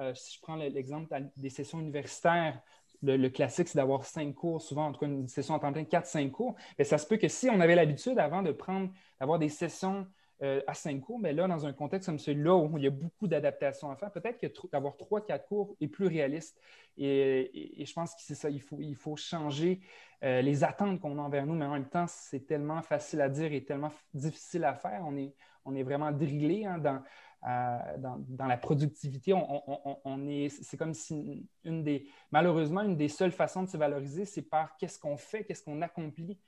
[0.00, 2.62] euh, si je prends l'exemple des sessions universitaires,
[3.02, 5.84] le, classique, c'est d'avoir cinq cours, souvent, en tout cas, une session en temps plein,
[5.84, 6.56] quatre, cinq cours.
[6.78, 10.06] Mais ça se peut que si on avait l'habitude avant de prendre, d'avoir des sessions
[10.42, 12.90] euh, à cinq cours, mais là, dans un contexte comme celui-là où il y a
[12.90, 16.56] beaucoup d'adaptations à faire, peut-être que d'avoir trois, quatre cours est plus réaliste.
[16.96, 19.80] Et, je pense que c'est ça, il faut, il faut changer
[20.22, 23.28] euh, les attentes qu'on a envers nous, mais en même temps, c'est tellement facile à
[23.28, 25.02] dire et tellement difficile à faire.
[25.04, 27.02] On est, on est vraiment drillé hein, dans,
[27.98, 29.32] dans, la productivité.
[29.34, 34.24] On, est, c'est comme si une des, malheureusement, une des seules façons de se valoriser,
[34.24, 36.38] c'est par qu'est-ce qu'on fait, qu'est-ce qu'on accomplit.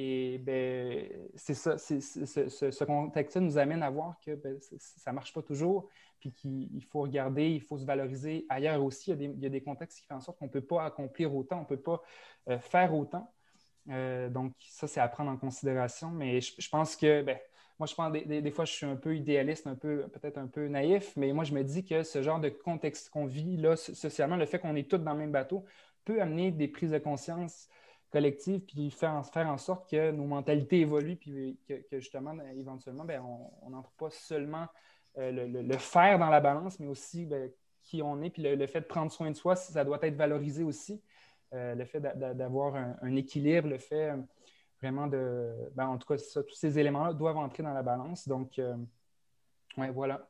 [0.00, 5.32] Et ben, c'est ça, ce, contexte-là nous amène à voir que ben, ça ne marche
[5.32, 5.88] pas toujours,
[6.20, 9.10] puis qu'il faut regarder, il faut se valoriser ailleurs aussi.
[9.10, 11.56] Il y a des, contextes qui font en sorte qu'on ne peut pas accomplir autant,
[11.56, 12.00] on ne peut pas
[12.48, 13.34] euh, faire autant.
[13.90, 16.12] Euh, donc, ça, c'est à prendre en considération.
[16.12, 17.36] Mais je, pense que, ben,
[17.80, 20.46] moi, je pense des, des, fois, je suis un peu idéaliste, un peu, peut-être un
[20.46, 23.74] peu naïf, mais moi, je me dis que ce genre de contexte qu'on vit là,
[23.74, 25.64] socialement, le fait qu'on est tous dans le même bateau,
[26.04, 27.68] peut amener des prises de conscience
[28.10, 33.04] collective, puis faire en, faire en sorte que nos mentalités évoluent, puis que, justement, éventuellement,
[33.04, 33.22] ben,
[33.62, 34.66] on n'entre pas seulement
[35.18, 37.50] euh, le, faire dans la balance, mais aussi ben,
[37.82, 40.62] qui on est, puis le, fait de prendre soin de soi, ça doit être valorisé
[40.62, 41.02] aussi.
[41.54, 44.16] Euh, le fait d'avoir un, équilibre, le fait euh,
[44.80, 45.52] vraiment de.
[45.74, 48.28] Ben, en tout cas, tous ces éléments-là doivent entrer dans la balance.
[48.28, 48.60] Donc,
[49.76, 50.28] ouais, voilà.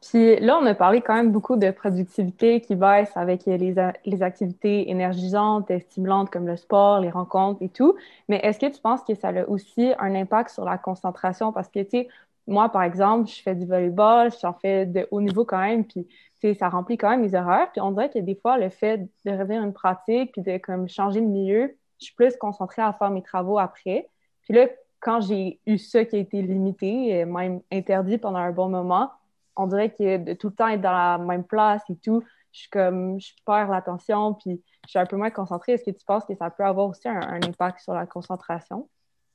[0.00, 4.22] Puis là, on a parlé quand même beaucoup de productivité qui baisse avec les, les,
[4.22, 7.96] activités énergisantes, stimulantes comme le sport, les rencontres et tout.
[8.28, 11.52] Mais est-ce que tu penses que ça a aussi un impact sur la concentration?
[11.52, 12.08] Parce que, tu sais,
[12.46, 16.06] moi, par exemple, je fais du volleyball, j'en fais de haut niveau quand même, puis
[16.54, 17.70] ça remplit quand même mes horaires.
[17.72, 20.88] Puis on dirait que des fois, le fait de revenir une pratique, puis de comme,
[20.88, 24.08] changer de milieu, je suis plus concentrée à faire mes travaux après.
[24.42, 24.66] Puis là,
[25.00, 29.10] quand j'ai eu ça qui a été limité, même interdit pendant un bon moment,
[29.58, 32.60] on dirait que de tout le temps être dans la même place et tout, je
[32.60, 35.72] suis comme, je perds l'attention, puis je suis un peu moins concentrée.
[35.72, 38.88] Est-ce que tu penses que ça peut avoir aussi un, impact sur la concentration?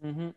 [0.04, 0.34] Mm-hmm.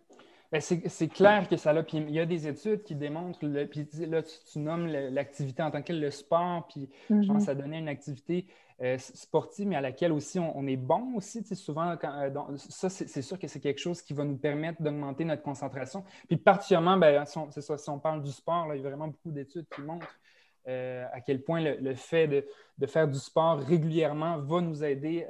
[0.53, 1.83] Ben, c'est clair que ça a.
[1.83, 5.71] Puis il y a des études qui démontrent, le, puis là, tu, nommes l'activité en
[5.71, 7.51] tant que le sport, puis je pense mm-hmm.
[7.51, 8.47] à donner une activité
[8.83, 11.43] euh, sportive, mais à laquelle aussi on, est bon aussi.
[11.55, 15.43] Souvent, euh, ça, c'est sûr que c'est quelque chose qui va nous permettre d'augmenter notre
[15.43, 16.05] concentration.
[16.29, 19.31] Puis particulièrement, ben, si, ça, si on parle du sport, il y a vraiment beaucoup
[19.31, 20.21] d'études qui montrent
[20.69, 22.29] euh, à quel point le, fait
[22.77, 25.27] de, faire du sport régulièrement va nous aider,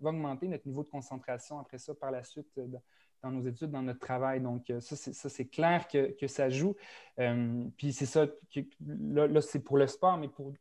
[0.00, 2.48] va augmenter notre niveau de concentration après ça par la suite
[3.22, 4.40] dans nos études, dans notre travail.
[4.40, 6.74] Donc, ça, c'est clair que, ça joue.
[7.76, 8.26] puis c'est ça,
[8.90, 10.52] là c'est pour le sport, mais pour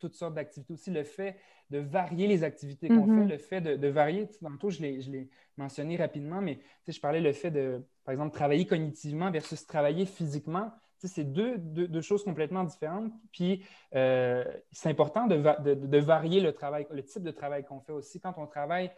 [0.00, 1.36] toutes sortes d'activités aussi, le fait
[1.70, 3.28] de varier les activités qu'on fait, mm-hmm.
[3.28, 6.58] le fait de, varier, tantôt je l'ai mentionné rapidement, mais
[6.88, 10.72] je parlais le fait de, par exemple, travailler cognitivement versus travailler physiquement.
[11.02, 13.10] C'est deux, deux, choses complètement différentes.
[13.32, 15.36] Puis, euh, c'est important de,
[15.74, 18.20] de, varier le travail, le type de travail qu'on fait aussi.
[18.20, 18.90] Quand on travaille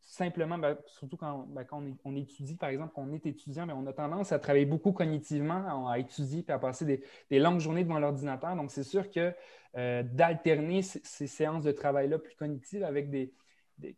[0.00, 1.64] simplement, ben, surtout quand, ben,
[2.04, 5.88] on, étudie, par exemple, qu'on est étudiant, ben, on a tendance à travailler beaucoup cognitivement,
[5.88, 8.56] à étudier puis à passer des, longues journées devant l'ordinateur.
[8.56, 9.34] Donc, c'est sûr que
[9.76, 13.32] euh, d'alterner ces, séances de travail-là plus cognitives avec des,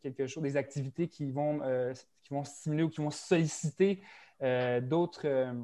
[0.02, 4.02] quelque chose, des activités qui vont, euh, qui vont stimuler ou qui vont solliciter
[4.42, 5.54] euh, d'autres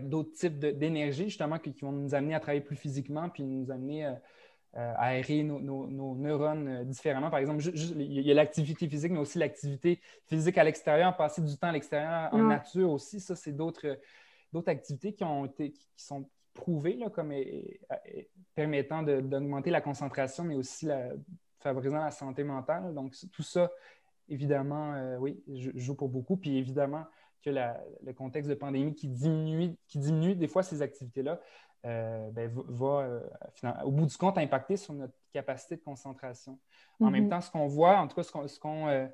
[0.00, 4.12] d'autres types d'énergie, justement, qui, vont nous amener à travailler plus physiquement, puis nous amener
[4.76, 7.30] aérer nos, neurones euh, différemment.
[7.30, 11.56] Par exemple, il y a l'activité physique, mais aussi l'activité physique à l'extérieur, passer du
[11.56, 13.20] temps à l'extérieur en nature aussi.
[13.20, 13.98] Ça, c'est d'autres
[14.66, 17.32] activités qui ont été qui sont prouvées là, comme
[18.54, 21.10] permettant d'augmenter la concentration, mais aussi la,
[21.64, 22.94] favorisant la santé mentale.
[22.94, 23.70] Donc, tout ça,
[24.28, 25.42] évidemment, euh, oui,
[25.74, 26.36] joue pour beaucoup.
[26.36, 27.04] Puis évidemment
[27.42, 31.40] que le contexte de pandémie qui diminue, qui diminue des fois ces activités-là,
[31.84, 33.20] euh, ben, va, euh,
[33.84, 36.58] au bout du compte impacter sur notre capacité de concentration.
[36.98, 37.30] En même mhm.
[37.30, 39.06] temps, ce qu'on voit, en tout cas, ce qu'on euh,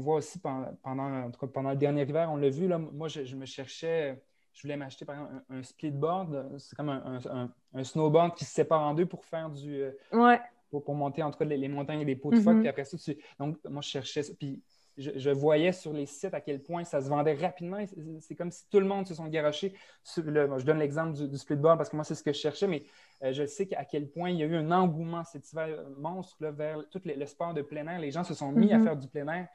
[0.00, 4.22] voit aussi pendant, pendant, le dernier hiver, on l'a vu, là, moi, je, me cherchais,
[4.54, 6.58] je voulais m'acheter, par exemple, un, splitboard.
[6.58, 9.84] C'est comme un, snowboard qui se sépare en deux pour faire du.
[10.12, 10.40] Ouais.
[10.70, 12.56] Pour, monter, en tout cas, les, montagnes et les pots de phoque.
[12.56, 12.60] Mm-hmm.
[12.60, 14.32] Puis après ça, donc, moi, je cherchais ça.
[14.38, 14.62] Puis
[14.98, 17.84] je, voyais sur les sites à quel point ça se vendait rapidement.
[18.20, 19.74] C'est comme si tout le monde se sont garochés.
[20.16, 22.84] je donne l'exemple du, splitboard parce que moi, c'est ce que je cherchais, mais
[23.22, 26.46] euh, je sais à quel point il y a eu un engouement cet hiver monstre
[26.46, 28.00] vers tout le, sport de plein air.
[28.00, 28.84] Les gens se sont mis à mm-hmm.
[28.84, 29.48] faire du plein air.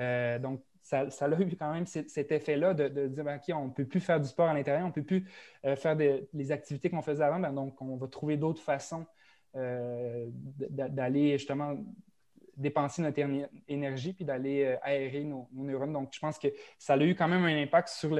[0.00, 3.72] Euh, donc, ça, a eu quand même cet, effet-là de, dire ben, OK, on ne
[3.72, 5.28] peut plus faire du sport à l'intérieur, on ne peut plus
[5.64, 7.40] euh, faire les activités qu'on faisait avant.
[7.40, 9.04] Ben, donc, on va trouver d'autres façons
[9.54, 11.76] d'aller justement
[12.56, 13.20] dépenser notre
[13.68, 15.92] énergie puis d'aller euh, aérer nos, neurones.
[15.92, 18.16] Donc, je pense que ça a eu quand même un impact sur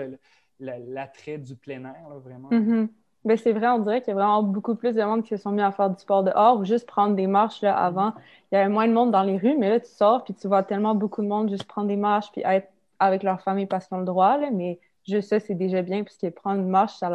[0.61, 2.51] l'attrait du plein air, vraiment.
[2.51, 2.89] Mm-hmm.
[3.27, 5.37] Ben, c'est vrai, on dirait qu'il y a vraiment beaucoup plus de monde qui se
[5.37, 7.61] sont mis à faire du sport dehors ou juste prendre des marches.
[7.61, 8.13] Là, avant,
[8.53, 10.47] il y avait moins de monde dans les rues, mais là, tu sors puis tu
[10.47, 12.69] vois tellement beaucoup de monde juste prendre des marches puis être
[13.01, 14.39] avec leur famille parce qu'ils ont le droit.
[14.53, 17.09] mais juste ça, c'est déjà bien puisque prendre une marche, ça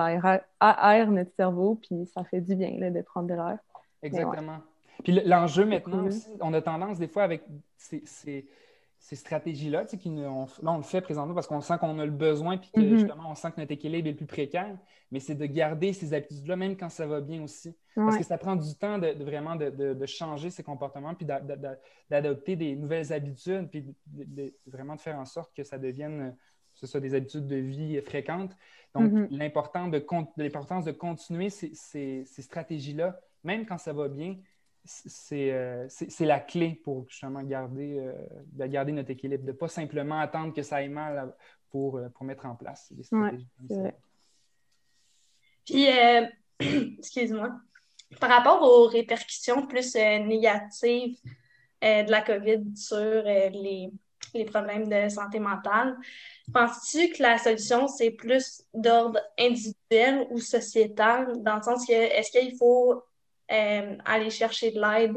[0.59, 3.57] aère, notre cerveau puis ça fait du bien là, de prendre de l'air.
[4.03, 4.57] Exactement.
[5.03, 7.43] Puis l'enjeu maintenant aussi, on a tendance des fois avec
[7.77, 8.47] ces,
[8.99, 12.57] stratégies-là, tu sais, là, on le fait présentement parce qu'on sent qu'on a le besoin,
[12.57, 12.97] puis que mm-hmm.
[12.97, 14.77] justement, on sent que notre équilibre est le plus précaire,
[15.11, 17.75] mais c'est de garder ces habitudes-là, même quand ça va bien aussi.
[17.95, 21.25] Parce que ça prend du temps de, vraiment de, changer ses comportements, puis
[22.09, 23.85] d'adopter des nouvelles habitudes, puis
[24.65, 26.35] vraiment de faire en sorte que ça devienne,
[26.73, 28.55] ce soit des habitudes de vie fréquentes.
[28.93, 29.27] Donc, mm-hmm.
[30.37, 34.37] l'importance de continuer ces stratégies-là, même quand ça va bien,
[35.33, 40.19] euh, c'est la clé pour justement garder, euh, garder notre équilibre, de ne pas simplement
[40.19, 41.35] attendre que ça aille mal
[41.69, 43.47] pour, euh, pour mettre en place des stratégies.
[45.65, 45.85] Puis,
[46.97, 47.51] excuse-moi,
[48.19, 51.17] par rapport aux répercussions plus négatives
[51.81, 53.91] de la COVID sur les,
[54.33, 55.95] les, problèmes de santé mentale,
[56.51, 62.31] penses-tu que la solution, c'est plus d'ordre individuel ou sociétal, dans le sens que est-ce
[62.31, 63.03] qu'il faut
[63.51, 65.15] euh, aller chercher de l'aide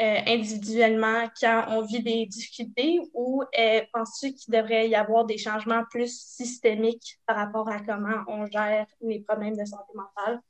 [0.00, 5.38] euh, individuellement quand on vit des difficultés ou euh, penses-tu qu'il devrait y avoir des
[5.38, 10.40] changements plus systémiques par rapport à comment on gère les problèmes de santé mentale?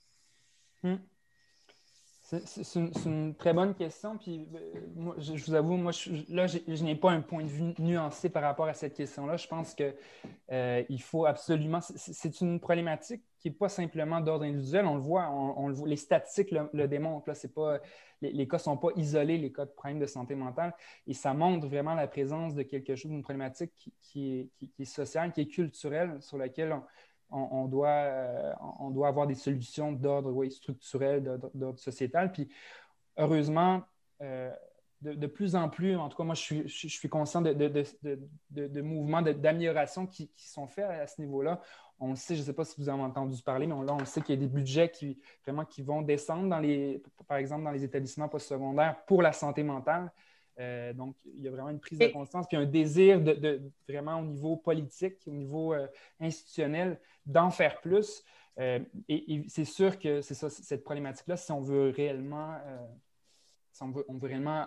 [0.83, 0.97] Hmm.
[2.29, 4.19] C'est une, très bonne question.
[4.19, 4.47] Puis,
[4.95, 5.93] moi, je, vous avoue, moi,
[6.29, 9.39] là, je, n'ai pas un point de vue nuancé par rapport à cette question-là.
[9.39, 11.81] Je pense qu'il faut absolument.
[11.81, 14.85] C'est une problématique qui n'est pas simplement d'ordre individuel.
[14.85, 17.25] On le voit, on, les statistiques le, démontrent.
[17.55, 17.81] Pas,
[18.21, 20.75] les, cas ne sont pas isolés, les cas de problèmes de santé mentale.
[21.07, 25.41] Et ça montre vraiment la présence de quelque chose, d'une problématique qui, est, sociale, qui
[25.41, 26.83] est culturelle, sur laquelle on,
[27.31, 31.23] doit, euh, on doit avoir des solutions d'ordre structurel,
[31.55, 32.33] d'ordre sociétal.
[32.33, 32.49] Puis,
[33.17, 33.83] heureusement,
[34.23, 34.51] euh,
[35.03, 38.81] de, plus en plus, en tout cas, moi, je suis, je, suis conscient de, de
[38.81, 41.61] mouvements d'amélioration qui, qui, sont faits à ce niveau-là
[42.01, 44.21] on sait, je ne sais pas si vous avez entendu parler, mais là, on sait
[44.21, 47.71] qu'il y a des budgets qui, vraiment, qui vont descendre, dans les, par exemple, dans
[47.71, 50.13] les établissements postsecondaires pour la santé mentale.
[50.61, 54.19] Euh, donc, il y a vraiment une prise de conscience, puis un désir de, vraiment
[54.19, 55.87] au niveau politique, au niveau euh,
[56.21, 58.25] institutionnel, d'en faire plus.
[58.59, 62.59] Euh, et, c'est sûr que c'est ça, cette problématique-là, si on veut réellement,
[63.73, 64.67] si on veut, on veut réellement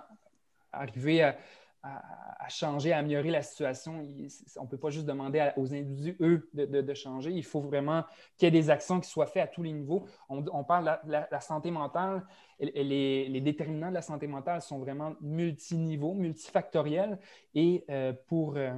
[0.72, 1.38] arriver à,
[1.84, 4.06] à, changer, à améliorer la situation.
[4.58, 7.32] on ne peut pas juste demander aux individus, eux, de, changer.
[7.32, 8.04] Il faut vraiment
[8.38, 10.06] qu'il y ait des actions qui soient faites à tous les niveaux.
[10.30, 12.24] On, parle de la, santé mentale.
[12.60, 17.18] Les, déterminants de la santé mentale sont vraiment multiniveaux, multifactoriels.
[17.56, 18.74] Et euh, pour, euh,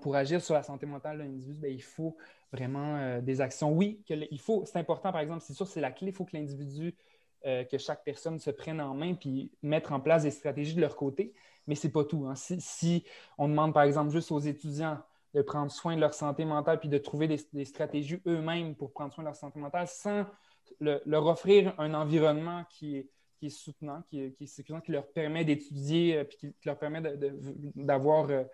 [0.00, 2.16] pour agir sur la santé mentale de l'individu, ben, il faut
[2.52, 3.72] vraiment euh, des actions.
[3.72, 6.08] Oui, il faut, c'est important, par exemple, c'est sûr, c'est la clé.
[6.08, 6.94] Il faut que l'individu,
[7.44, 10.96] que chaque personne se prenne en main puis mettre en place des stratégies de leur
[10.96, 11.34] côté
[11.66, 12.26] mais ce n'est pas tout.
[12.26, 12.34] Hein.
[12.34, 13.04] Si,
[13.38, 14.98] on demande, par exemple, juste aux étudiants
[15.34, 19.12] de prendre soin de leur santé mentale puis de trouver des, stratégies eux-mêmes pour prendre
[19.12, 20.26] soin de leur santé mentale sans
[20.80, 22.98] leur offrir un environnement qui
[23.40, 27.00] est, soutenant, qui est, qui, qui leur permet d'étudier euh, puis qui, leur permet
[27.74, 28.44] d'avoir euh,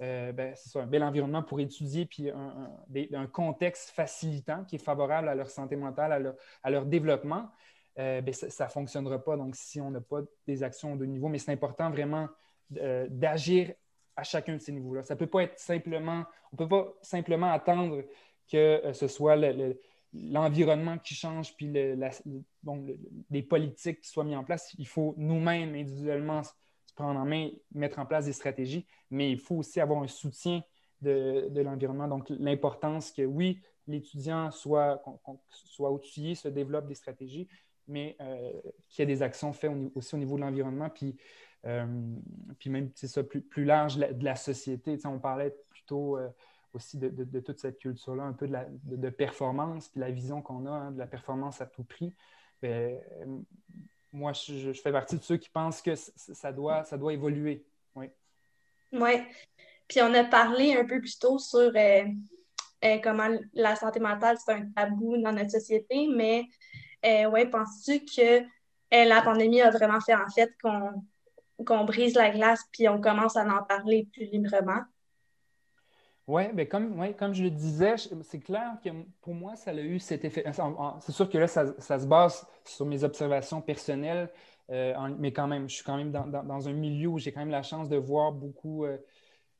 [0.00, 5.34] euh, ben, un bel environnement pour étudier puis un, contexte facilitant qui est favorable à
[5.34, 7.50] leur santé mentale, à leur développement.
[7.96, 9.36] Ben, ça ne fonctionnera pas.
[9.36, 12.28] Donc, si on n'a pas des actions de niveau, mais c'est important vraiment
[12.80, 13.72] euh, d'agir
[14.16, 15.02] à chacun de ces niveaux-là.
[15.02, 18.04] Ça peut pas être simplement, on ne peut pas simplement attendre
[18.50, 19.36] que euh, ce soit
[20.12, 21.72] l'environnement qui change puis
[23.30, 24.74] les politiques qui soient mises en place.
[24.78, 26.52] Il faut nous-mêmes, individuellement, se
[26.94, 30.62] prendre en main, mettre en place des stratégies, mais il faut aussi avoir un soutien
[31.00, 32.08] de, l'environnement.
[32.08, 35.02] Donc, l'importance que, oui, l'étudiant soit,
[35.48, 37.48] soit outillé, se développe des stratégies,
[37.88, 38.52] mais euh,
[38.88, 40.90] qu'il y ait des actions faites aussi au niveau de l'environnement.
[40.90, 41.16] Puis,
[41.66, 41.86] euh,
[42.58, 44.98] puis même, c'est ça, plus, plus large de la société.
[45.04, 46.28] on parlait plutôt euh,
[46.72, 50.70] aussi de, toute cette culture-là, un peu de, de, performance, puis la vision qu'on a
[50.70, 52.14] hein, de la performance à tout prix.
[52.62, 52.98] Ben,
[54.12, 57.64] moi, je, fais partie de ceux qui pensent que ça doit, ça doit évoluer.
[57.94, 58.06] Oui.
[58.92, 59.22] Oui.
[59.88, 61.72] Puis on a parlé un peu plus tôt sur
[63.02, 66.46] comment la santé mentale, c'est un tabou dans notre société, mais
[67.04, 68.44] euh, ouais, penses-tu que
[68.90, 73.44] la pandémie a vraiment fait en fait qu'on brise la glace puis on commence à
[73.44, 74.82] en parler plus librement?
[76.28, 78.90] Oui, mais comme, ouais, comme je le disais, c'est clair que
[79.20, 80.44] pour moi, ça a eu cet effet.
[81.00, 84.30] C'est sûr que là, ça, se base sur mes observations personnelles,
[84.70, 87.50] euh, mais quand même, je suis quand même dans, un milieu où j'ai quand même
[87.50, 88.98] la chance de voir beaucoup, euh,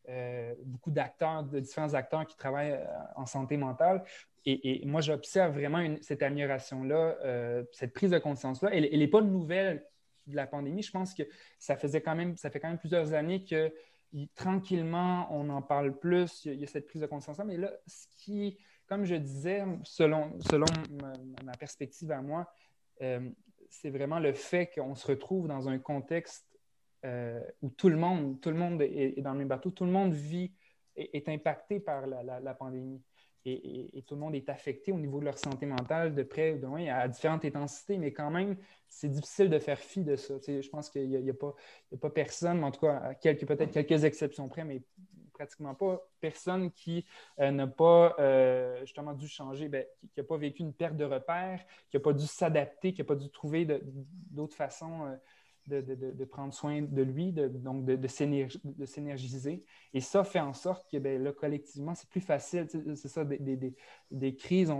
[0.08, 2.78] euh, beaucoup d'acteurs, de différents acteurs qui travaillent
[3.16, 4.04] en santé mentale.
[4.44, 8.70] Et, moi, j'observe vraiment cette amélioration-là, cette prise de conscience-là.
[8.72, 9.86] Elle n'est pas nouvelle
[10.26, 10.82] de la pandémie.
[10.82, 11.22] Je pense que
[11.58, 13.72] ça faisait quand même, ça fait quand même plusieurs années que
[14.34, 17.44] tranquillement, on en parle plus, il y, a, cette prise de conscience-là.
[17.44, 20.66] Mais là, ce qui, comme je disais, selon, selon
[21.44, 22.52] ma, perspective à moi,
[23.00, 23.30] euh,
[23.70, 26.46] c'est vraiment le fait qu'on se retrouve dans un contexte
[27.04, 29.90] euh, où tout le monde, tout le monde est, dans le même bateau, tout le
[29.90, 30.52] monde vit,
[30.94, 33.02] est, est impacté par la pandémie
[33.44, 36.58] et, tout le monde est affecté au niveau de leur santé mentale de près ou
[36.58, 38.56] de loin à différentes intensités, mais quand même,
[38.88, 40.34] c'est difficile de faire fi de ça.
[40.46, 41.54] je pense qu'il n'y a, pas,
[42.00, 44.82] pas personne, en tout cas, quelques, peut-être quelques exceptions près, mais
[45.32, 47.04] pratiquement pas personne qui
[47.40, 51.04] euh, n'a pas euh, justement dû changer, ben, qui n'a pas vécu une perte de
[51.04, 53.66] repère, qui n'a pas dû s'adapter, qui n'a pas dû trouver
[54.30, 55.06] d'autres façons.
[55.06, 55.16] Euh,
[55.66, 59.64] de, prendre soin de lui, donc de, s'énergiser.
[59.94, 62.66] Et ça fait en sorte que ben, collectivement, c'est plus facile.
[62.94, 64.72] C'est ça, des, crises,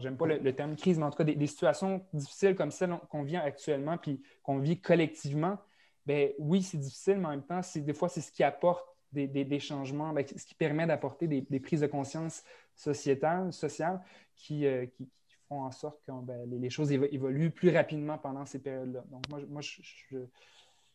[0.00, 3.22] j'aime pas le, terme crise, mais en tout cas des, situations difficiles comme celle qu'on
[3.22, 5.58] vit actuellement, puis qu'on vit collectivement.
[6.06, 9.60] Ben, oui, c'est difficile, mais en même temps, des fois, c'est ce qui apporte des,
[9.60, 14.00] changements, ben, ce qui permet d'apporter des, prises de conscience sociétales, sociales
[14.36, 18.58] qui, euh, qui, font en sorte que ben, les, choses évoluent plus rapidement pendant ces
[18.58, 19.04] périodes-là.
[19.08, 19.80] Donc, moi, moi je,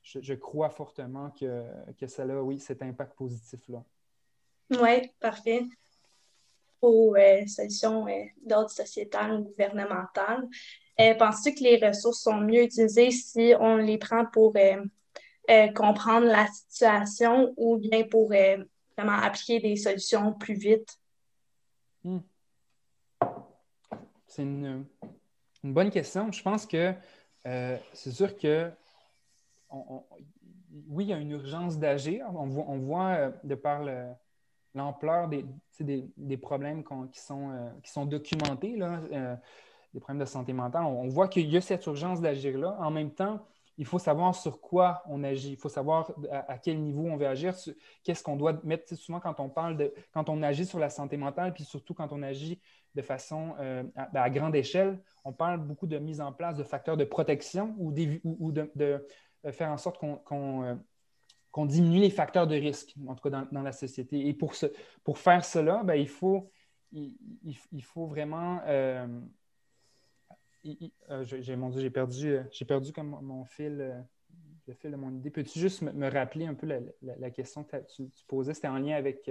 [0.04, 1.64] je, crois fortement que,
[2.00, 3.84] que ça a, oui, cet impact positif-là.
[4.72, 5.66] Oui, parfait.
[6.82, 10.48] Aux euh, solutions euh, d'ordre sociétal ou gouvernemental,
[11.00, 14.54] euh, penses-tu que les ressources sont mieux utilisées si on les prend pour
[15.76, 20.98] comprendre la situation ou bien pour vraiment appliquer des solutions plus vite?
[22.04, 22.20] Hmm.
[24.34, 24.84] C'est une,
[25.64, 26.32] bonne question.
[26.32, 26.96] Je pense que
[27.46, 28.72] euh, c'est sûr que
[30.90, 32.26] oui, il y a une urgence d'agir.
[32.34, 33.84] On voit, euh, de par
[34.74, 35.46] l'ampleur des,
[36.18, 39.02] des, problèmes qui, sont, euh, qui sont documentés, là,
[39.94, 40.86] des problèmes de santé mentale.
[40.86, 42.76] On, voit qu'il y a cette urgence d'agir-là.
[42.80, 43.40] En même temps,
[43.78, 45.52] il faut savoir sur quoi on agit.
[45.52, 47.54] Il faut savoir à, quel niveau on veut agir,
[48.04, 48.96] qu'est-ce qu'on doit mettre.
[48.96, 52.12] Souvent, quand on parle de, quand on agit sur la santé mentale, puis surtout quand
[52.12, 52.60] on agit
[52.96, 53.84] de façon euh,
[54.14, 55.00] ben, à, grande échelle.
[55.24, 59.70] On parle beaucoup de mise en place de facteurs de protection ou, de, euh, faire
[59.70, 60.76] en sorte euh,
[61.52, 64.28] qu'on diminue les facteurs de risque, en tout cas dans, la société.
[64.28, 64.68] Et pour, ce,
[65.04, 66.52] pour faire cela, ben, il, faut,
[66.92, 67.16] il,
[67.72, 68.62] il, faut vraiment...
[70.64, 74.06] j'ai, j'ai perdu, perdu comme mon fil
[74.66, 75.30] le fil de mon idée.
[75.30, 76.68] Peux-tu juste me, rappeler un peu
[77.02, 78.54] la, question que tu, posais?
[78.54, 79.30] C'était en lien avec.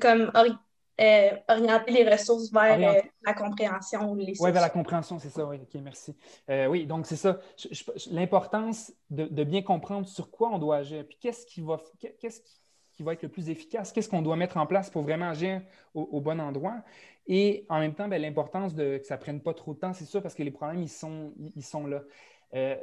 [0.00, 0.32] comme
[0.98, 4.12] euh, orienter les ressources vers euh, la compréhension.
[4.12, 5.44] Oui, vers la compréhension, c'est ça.
[5.44, 6.16] Oui, OK, merci.
[6.48, 7.38] Euh, oui, donc c'est ça.
[8.10, 11.78] L'importance de, bien comprendre sur quoi on doit agir, puis qu'est-ce qui va,
[12.18, 12.40] qu'est-ce
[12.92, 15.60] qui va être le plus efficace, qu'est-ce qu'on doit mettre en place pour vraiment agir
[15.92, 16.82] au, bon endroit.
[17.26, 19.92] Et en même temps, ben, l'importance de que ça ne prenne pas trop de temps,
[19.92, 22.02] c'est sûr, parce que les problèmes, ils sont, ils sont là.
[22.56, 22.76] Euh,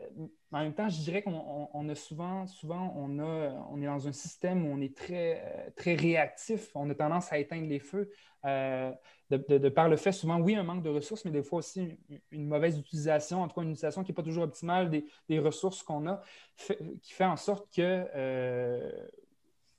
[0.51, 4.69] en même temps, je dirais qu'on a souvent, souvent on, est dans un système où
[4.71, 6.69] on est très, euh, très réactif.
[6.75, 8.11] On a tendance à éteindre les feux.
[8.45, 8.91] Euh,
[9.31, 11.97] de, par le fait, souvent, oui, un manque de ressources, mais des fois aussi
[12.29, 15.81] une, mauvaise utilisation, en tout cas une utilisation qui n'est pas toujours optimale des, ressources
[15.81, 16.21] qu'on a,
[17.01, 18.05] qui fait en sorte que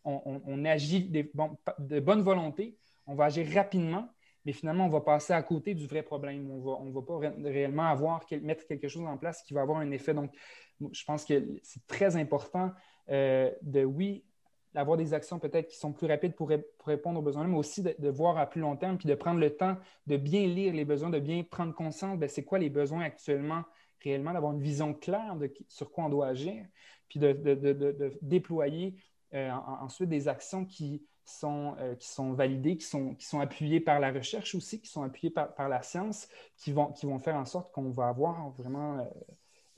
[0.05, 2.77] on, agit de bonne volonté,
[3.07, 4.09] on va agir rapidement,
[4.45, 6.51] mais finalement, on va passer à côté du vrai problème.
[6.51, 9.91] On ne va pas réellement avoir, mettre quelque chose en place qui va avoir un
[9.91, 10.13] effet.
[10.13, 10.33] Donc,
[10.93, 12.73] je pense que c'est très important
[13.11, 14.25] euh, de, oui,
[14.75, 16.51] d'avoir des actions peut-être qui sont plus rapides pour,
[16.85, 19.57] répondre aux besoins, mais aussi de, voir à plus long terme, puis de prendre le
[19.57, 19.77] temps
[20.07, 23.63] de bien lire les besoins, de bien prendre conscience de c'est quoi les besoins actuellement,
[24.03, 26.67] réellement, d'avoir une vision claire de sur quoi on doit agir,
[27.09, 28.97] puis de, déployer
[29.33, 31.03] euh, ensuite des actions qui,
[31.33, 34.89] sont, euh, qui sont validés, qui sont, qui sont appuyés par la recherche aussi, qui
[34.89, 38.09] sont appuyés par, par la science, qui vont, qui vont faire en sorte qu'on va
[38.09, 39.05] avoir vraiment euh,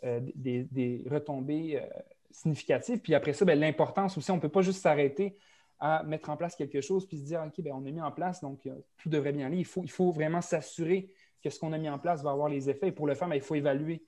[0.05, 1.83] euh, des, des, retombées
[2.31, 2.99] significatives.
[2.99, 5.37] Puis après ça, ben, l'importance aussi, on ne peut pas juste s'arrêter
[5.79, 8.13] à mettre en place quelque chose puis se dire, OK, ben, on a mis en
[8.13, 9.59] place, donc tout devrait bien aller.
[9.59, 12.49] Il faut, il faut vraiment s'assurer que ce qu'on a mis en place va avoir
[12.49, 12.89] les effets.
[12.89, 14.05] Et pour le faire, ben, il faut évaluer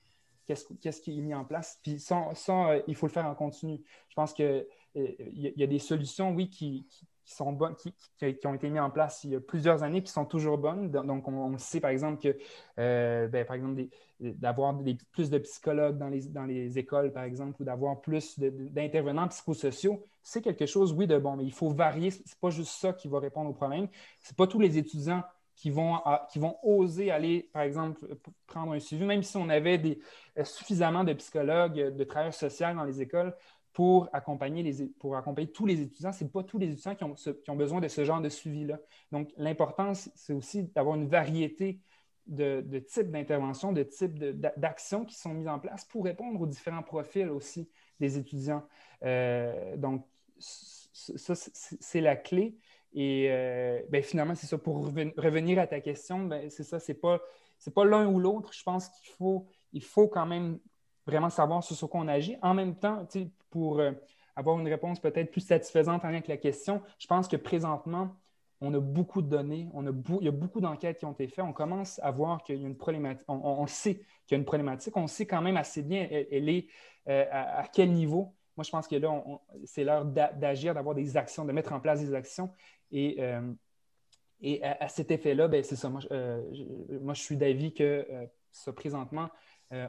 [0.46, 1.78] qu'est-ce qui est mis en place.
[1.82, 2.32] Puis ça,
[2.86, 3.80] il faut le faire en continu.
[4.08, 6.86] Je pense qu'il y, y, a des solutions, oui, qui,
[7.34, 7.92] sont bonnes, qui,
[8.46, 10.90] ont été mises en place il y a plusieurs années, qui sont toujours bonnes.
[10.90, 12.36] Donc, on, sait, par exemple, que,
[12.78, 13.86] euh, ben, par exemple,
[14.20, 14.74] d'avoir
[15.12, 20.04] plus de psychologues dans les, dans les écoles, par exemple, ou d'avoir plus d'intervenants psychosociaux,
[20.22, 22.10] c'est quelque chose, oui, de bon, mais il faut varier.
[22.10, 23.88] Ce n'est pas juste ça qui va répondre au problème.
[24.20, 25.22] Ce n'est pas tous les étudiants
[25.58, 25.98] qui vont,
[26.30, 28.06] qui vont oser aller, par exemple,
[28.46, 29.98] prendre un suivi, même si on avait des,
[30.44, 33.34] suffisamment de psychologues, de travailleurs sociaux dans les écoles,
[33.78, 36.10] pour accompagner, les, pour accompagner tous les étudiants.
[36.10, 38.28] Ce n'est pas tous les étudiants qui ont, qui ont, besoin de ce genre de
[38.28, 38.80] suivi-là.
[39.12, 41.78] Donc, l'importance, c'est aussi d'avoir une variété
[42.26, 46.46] de, de types d'interventions, de types d'actions qui sont mises en place pour répondre aux
[46.48, 47.70] différents profils aussi
[48.00, 48.66] des étudiants.
[49.04, 50.04] Euh, donc,
[50.40, 52.56] ça, c'est la clé.
[52.94, 54.58] Et euh, ben, finalement, c'est ça.
[54.58, 57.20] Pour revenir à ta question, ben, c'est ça, c'est pas,
[57.72, 58.52] pas l'un ou l'autre.
[58.52, 60.58] Je pense qu'il faut, il faut quand même
[61.08, 62.36] vraiment savoir sur ce qu'on agit.
[62.42, 63.06] En même temps,
[63.50, 63.92] pour euh,
[64.36, 68.14] avoir une réponse peut-être plus satisfaisante en lien avec la question, je pense que présentement,
[68.60, 71.28] on a beaucoup de données, on a il y a beaucoup d'enquêtes qui ont été
[71.28, 71.44] faites.
[71.44, 73.24] On commence à voir qu'il y a une problématique.
[73.28, 73.94] On, sait
[74.26, 74.96] qu'il y a une problématique.
[74.96, 76.66] On sait quand même assez bien elle, est
[77.08, 78.34] euh, à, quel niveau.
[78.56, 79.22] Moi, je pense que là,
[79.64, 82.50] c'est l'heure d'agir, d'avoir des actions, de mettre en place des actions.
[82.90, 83.52] Et, euh,
[84.40, 85.88] et à, cet effet-là, ben, c'est ça.
[85.88, 88.04] Moi, je, moi, je suis d'avis que
[88.50, 89.28] ça, présentement,
[89.72, 89.86] euh,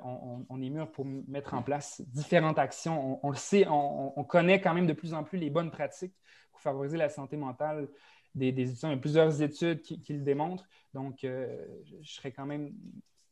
[0.50, 3.20] on, est mûr pour mettre en place différentes actions.
[3.26, 6.16] On, le sait, on, connaît quand même de plus en plus les bonnes pratiques
[6.52, 7.88] pour favoriser la santé mentale
[8.36, 8.90] des, étudiants.
[8.90, 10.68] Il y a plusieurs études qui, le démontrent.
[10.94, 11.66] Donc, euh,
[12.02, 12.74] je serais quand même,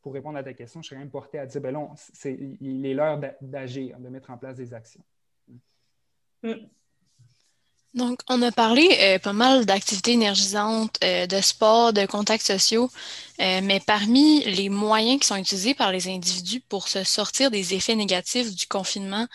[0.01, 1.89] pour répondre à ta question, je serais même porté à dire, ben là,
[2.23, 5.03] il est l'heure d'agir, de mettre en place des actions.
[6.43, 6.53] Mm.
[7.93, 12.89] Donc, on a parlé euh, pas mal d'activités énergisantes, euh, de sport, de contacts sociaux,
[13.39, 17.73] euh, mais parmi les moyens qui sont utilisés par les individus pour se sortir des
[17.73, 19.27] effets négatifs du confinement,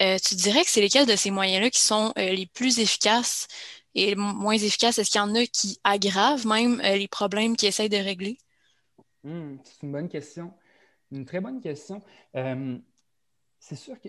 [0.00, 3.48] tu dirais que c'est lesquels de ces moyens-là qui sont les plus efficaces
[3.96, 4.96] et moins efficaces?
[4.98, 8.38] Est-ce qu'il y en a qui aggravent même les problèmes qu'ils essayent de régler?
[9.24, 10.54] Hmm, c'est une bonne question.
[11.10, 12.00] Une très bonne question.
[13.58, 14.08] c'est sûr que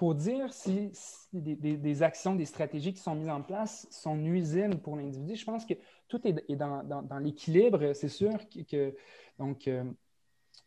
[0.00, 0.90] pour dire si,
[1.34, 5.66] des, actions, des stratégies qui sont mises en place sont nuisibles pour l'individu, je pense
[5.66, 5.74] que
[6.08, 7.92] tout est, dans, l'équilibre.
[7.92, 8.32] C'est sûr
[8.66, 8.96] que,
[9.38, 9.84] donc, euh,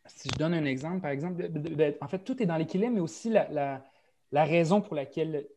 [0.06, 1.50] si je donne un exemple, par exemple,
[2.00, 3.84] en fait, tout est dans l'équilibre, mais aussi la,
[4.32, 5.48] raison pour laquelle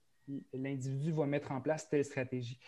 [0.55, 2.59] l'individu va mettre en place telle stratégie.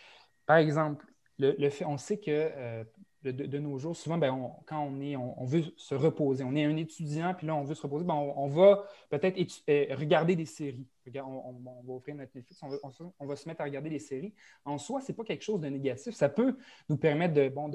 [0.45, 1.07] Par exemple,
[1.39, 2.83] le, fait, on sait que euh,
[3.23, 6.77] de, nos jours, souvent, ben, quand on, est, on, veut se reposer, on est un
[6.77, 9.37] étudiant, puis là, on veut se reposer, ben, on, va peut-être
[9.69, 10.87] euh, regarder des séries.
[11.15, 11.53] On,
[11.85, 12.61] va offrir notre Netflix,
[13.19, 14.33] on va, se mettre à regarder des séries.
[14.63, 16.13] En soi, ce n'est pas quelque chose de négatif.
[16.13, 16.55] Ça peut
[16.87, 17.69] nous permettre de, bon,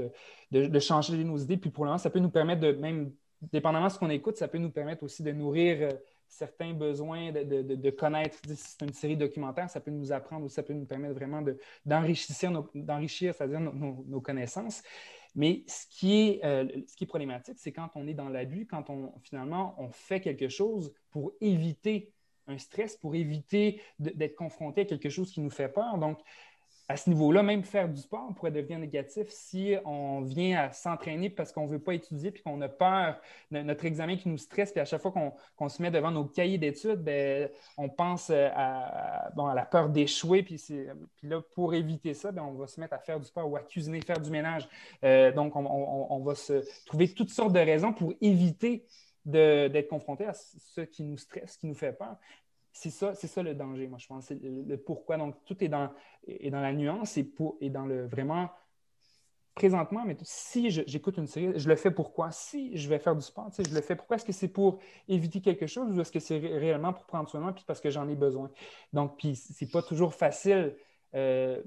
[0.51, 3.13] de, changer nos idées, puis pour le moment, ça peut nous permettre de, même,
[3.53, 5.91] dépendamment de ce qu'on écoute, ça peut nous permettre aussi de nourrir euh,
[6.27, 8.39] certains besoins de, connaître.
[8.47, 11.45] Si c'est une série documentaire, ça peut nous apprendre ou ça peut nous permettre vraiment
[11.85, 14.83] d'enrichir, c'est-à-dire nos connaissances.
[15.35, 18.67] Mais ce qui est, euh, ce qui est problématique, c'est quand on est dans l'abus,
[18.67, 22.13] quand on, finalement, on fait quelque chose pour éviter
[22.47, 25.99] un stress, pour éviter d'être confronté à quelque chose qui nous fait peur.
[26.87, 31.31] À ce niveau-là, même faire du sport pourrait devenir négatif si on vient à s'entraîner
[31.31, 33.19] parce qu'on ne veut pas étudier puis qu'on a peur
[33.51, 34.71] de notre examen qui nous stresse.
[34.71, 35.13] Puis à chaque fois
[35.57, 39.89] qu'on se met devant nos cahiers d'études, ben, on pense à, bon, à la peur
[39.89, 40.43] d'échouer.
[40.43, 40.63] Puis,
[41.17, 43.57] puis, là, pour éviter ça, ben, on va se mettre à faire du sport ou
[43.57, 44.69] à cuisiner, faire du ménage.
[45.05, 48.85] Euh, donc, on, on, va se trouver toutes sortes de raisons pour éviter
[49.25, 52.17] d'être confronté à ce qui nous stresse, qui nous fait peur
[52.75, 54.27] c'est ça, c'est ça le danger, moi, je pense.
[54.27, 55.17] C'est le, pourquoi.
[55.17, 55.91] Donc, tout est dans,
[56.27, 58.51] est dans la nuance et, dans le vraiment
[59.55, 62.33] présentement, mais si j'écoute une série, je le fais pourquoi?
[62.33, 64.17] Si je vais faire du sport, je le fais pourquoi?
[64.17, 67.39] Est-ce que c'est pour éviter quelque chose ou est-ce que c'est réellement pour prendre soin
[67.39, 68.51] de moi puis parce que j'en ai besoin?
[68.93, 70.75] Donc, puis c'est pas toujours facile
[71.15, 71.63] euh,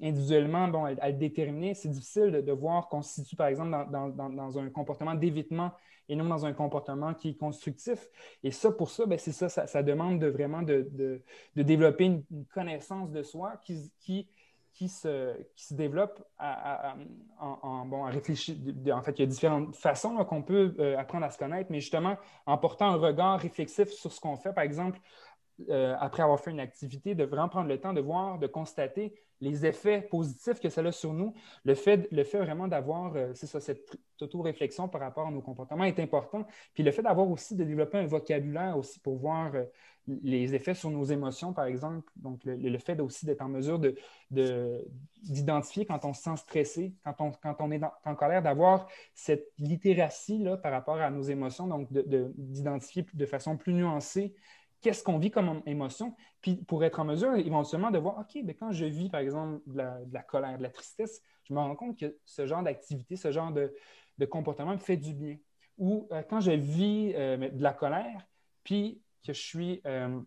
[0.00, 1.74] individuellement bon, à, le déterminer.
[1.74, 5.72] C'est difficile de, voir qu'on se situe, par exemple, dans un comportement d'évitement
[6.08, 8.08] et non dans un comportement qui est constructif.
[8.42, 12.24] Et ça, pour ça, ben, c'est ça, ça, demande de vraiment de, de, développer une,
[12.52, 14.28] connaissance de soi qui, qui,
[14.72, 18.56] qui, se, qui se développe en, bon, à réfléchir.
[18.92, 21.80] En fait, il y a différentes façons qu'on peut euh, apprendre à se connaître, mais
[21.80, 25.00] justement, en portant un regard réflexif sur ce qu'on fait, par exemple,
[25.70, 29.14] euh, après avoir fait une activité, de vraiment prendre le temps de voir, de constater
[29.40, 31.34] les effets positifs que ça a sur nous.
[31.64, 35.42] Le fait, le fait vraiment d'avoir, euh, c'est ça, cette auto-réflexion par rapport à nos
[35.42, 36.46] comportements est important.
[36.74, 39.64] Puis le fait d'avoir aussi, de développer un vocabulaire aussi pour voir euh,
[40.06, 42.08] les effets sur nos émotions, par exemple.
[42.16, 43.80] Donc, le, fait aussi d'être en mesure
[44.30, 48.88] d'identifier de, quand on se sent stressé, quand on, quand on est en colère, d'avoir
[49.14, 54.34] cette littératie là, par rapport à nos émotions, donc d'identifier de, de façon plus nuancée
[54.86, 58.42] qu'est-ce qu'on vit comme émotion, puis pour être en mesure éventuellement de voir, OK, mais
[58.44, 59.78] ben, quand je vis, par exemple, de
[60.12, 63.50] la, colère, de la tristesse, je me rends compte que ce genre d'activité, ce genre
[63.50, 63.74] de,
[64.26, 65.38] comportement me fait du bien.
[65.76, 68.28] Ou euh, quand je vis euh, de la colère,
[68.62, 70.20] puis que je suis, euh,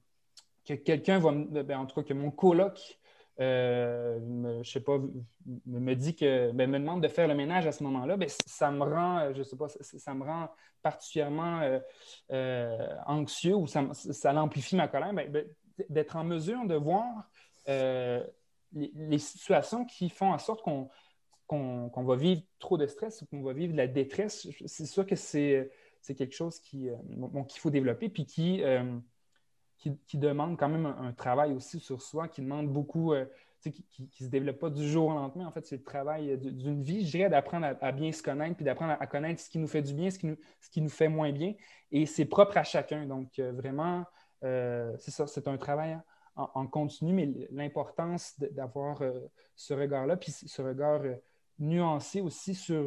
[0.65, 2.99] que quelqu'un va, ben, en tout cas, que mon coloc
[3.39, 4.99] euh, me, je sais pas,
[5.65, 8.69] me, dit que, ben, me demande de faire le ménage à ce moment-là, ben, ça
[8.69, 10.49] me rend, euh, je sais pas, ça, me rend
[10.81, 11.61] particulièrement
[12.31, 15.45] euh, anxieux ou ça, ça amplifie ma colère, ben,
[15.89, 17.29] d'être en mesure de voir
[18.73, 20.89] les, situations qui font en sorte qu'on
[21.47, 25.03] qu'on va vivre trop de stress ou qu'on va vivre de la détresse, c'est sûr
[25.07, 25.71] que c'est
[26.15, 26.91] quelque chose qu'il
[27.57, 28.61] faut développer puis qui,
[29.79, 33.25] qui, demande quand même un, travail aussi sur soi, qui demande beaucoup, euh,
[33.61, 35.47] qui ne se développe pas du jour au lendemain.
[35.47, 38.65] En fait, c'est le travail d'une vie, je dirais, d'apprendre à, bien se connaître, puis
[38.65, 40.89] d'apprendre à, connaître ce qui nous fait du bien, ce qui nous, ce qui nous
[40.89, 41.53] fait moins bien.
[41.91, 43.05] Et c'est propre à chacun.
[43.05, 44.05] Donc, euh, vraiment,
[44.43, 45.97] euh, c'est ça, c'est un travail
[46.35, 49.01] en, continu, mais l'importance d'avoir
[49.57, 51.01] ce regard-là, puis ce regard
[51.57, 52.85] nuancé aussi sur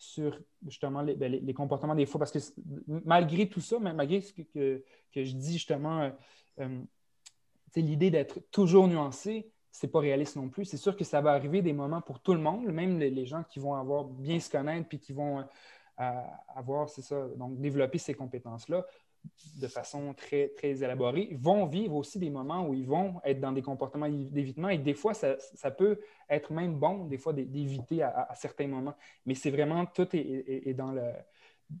[0.00, 2.18] sur justement ben, les, comportements des fois.
[2.18, 2.38] Parce que
[2.86, 4.82] malgré tout ça, malgré ce que,
[5.14, 6.10] je dis justement, euh,
[6.60, 6.80] euh,
[7.76, 10.64] l'idée d'être toujours nuancé, c'est pas réaliste non plus.
[10.64, 13.44] C'est sûr que ça va arriver des moments pour tout le monde, même les, gens
[13.44, 16.22] qui vont avoir bien se connaître puis qui vont euh,
[16.56, 18.86] avoir, c'est ça, donc développer ces compétences-là
[19.56, 23.52] de façon très, très élaborée, vont vivre aussi des moments où ils vont être dans
[23.52, 25.36] des comportements d'évitement et des fois, ça,
[25.70, 28.94] peut être même bon, des fois, d'éviter à, certains moments.
[29.26, 31.12] Mais c'est vraiment, tout est, dans, le,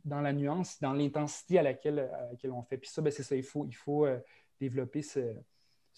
[0.04, 2.78] dans la nuance, dans l'intensité à laquelle, laquelle on fait.
[2.78, 4.18] Puis ça, ben, c'est ça, il faut, il faut euh,
[4.60, 5.34] développer ce,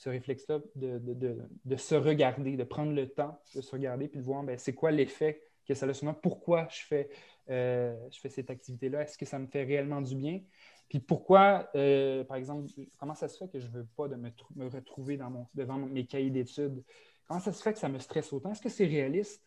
[0.04, 4.58] réflexe-là de, se regarder, de prendre le temps de se regarder puis de voir ben,
[4.58, 7.08] c'est quoi l'effet que ça a sur moi, pourquoi je fais,
[7.50, 10.40] euh, je fais cette activité-là, est-ce que ça me fait réellement du bien?
[10.88, 12.68] Puis pourquoi, euh, par exemple,
[12.98, 14.30] comment ça se fait que je ne veux pas de me,
[14.68, 15.18] retrouver
[15.54, 16.82] devant mes cahiers d'études?
[17.26, 18.52] Comment ça se fait que ça me stresse autant?
[18.52, 19.42] Est-ce que c'est réaliste?